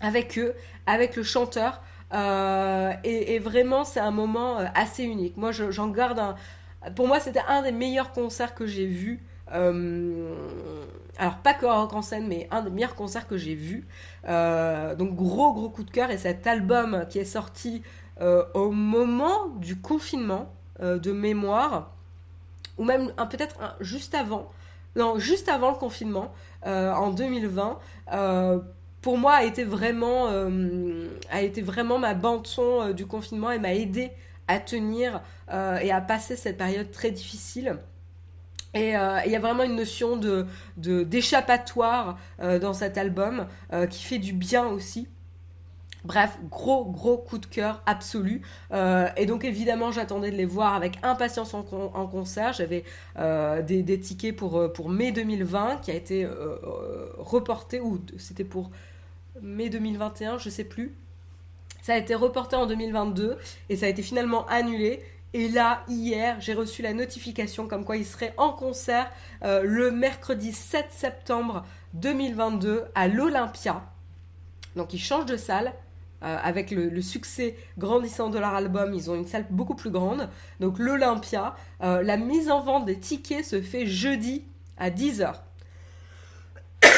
[0.00, 0.54] avec eux,
[0.86, 1.80] avec le chanteur.
[2.12, 5.36] Euh, et, vraiment, c'est un moment euh, assez unique.
[5.36, 6.36] Moi, j'en garde un.
[6.94, 9.22] Pour moi, c'était un des meilleurs concerts que j'ai vus.
[9.48, 13.86] alors, pas que rock en scène, mais un des meilleurs concerts que j'ai vus.
[14.24, 16.10] donc, gros, gros coup de cœur.
[16.10, 17.82] Et cet album qui est sorti
[18.20, 21.95] au moment du confinement de mémoire,
[22.78, 24.50] ou même peut-être juste avant,
[24.96, 26.32] non, juste avant le confinement,
[26.66, 27.78] euh, en 2020,
[28.12, 28.58] euh,
[29.02, 32.46] pour moi a été vraiment, euh, a été vraiment ma bande
[32.94, 34.10] du confinement et m'a aidé
[34.48, 35.20] à tenir
[35.50, 37.78] et à passer cette période très difficile.
[38.74, 40.46] Et il y a vraiment une notion de
[40.76, 43.46] d'échappatoire dans cet album
[43.90, 45.08] qui fait du bien aussi.
[46.06, 48.40] Bref, gros gros coup de cœur absolu.
[48.72, 52.52] Euh, et donc évidemment, j'attendais de les voir avec impatience en, concert.
[52.52, 52.84] J'avais
[53.18, 56.28] euh, des, tickets pour, euh, mai 2020 qui a été
[57.18, 58.70] reporté, ou c'était pour
[59.42, 60.94] mai 2021, je sais plus.
[61.82, 63.36] Ça a été reporté en 2022
[63.68, 65.02] et ça a été finalement annulé.
[65.34, 69.10] Et là, hier, j'ai reçu la notification comme quoi il serait en concert
[69.42, 71.64] le mercredi 7 septembre
[71.94, 73.82] 2022 à l'Olympia.
[74.76, 75.72] Donc il change de salle.
[76.22, 80.30] Euh, avec le, succès grandissant de leur album, ils ont une salle beaucoup plus grande.
[80.60, 84.42] Donc l'Olympia, euh, la mise en vente des tickets se fait jeudi
[84.78, 85.34] à 10h.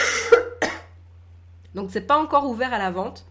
[1.74, 3.26] Donc c'est pas encore ouvert à la vente.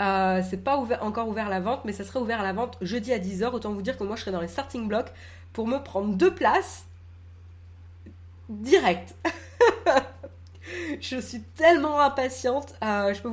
[0.00, 2.78] Euh, c'est pas encore ouvert à la vente, mais ça serait ouvert à la vente
[2.80, 3.52] jeudi à 10h.
[3.52, 5.12] Autant vous dire que moi je serai dans les starting blocks
[5.52, 6.86] pour me prendre deux places
[8.48, 9.14] direct.
[11.00, 12.74] je suis tellement impatiente.
[12.82, 13.32] je peux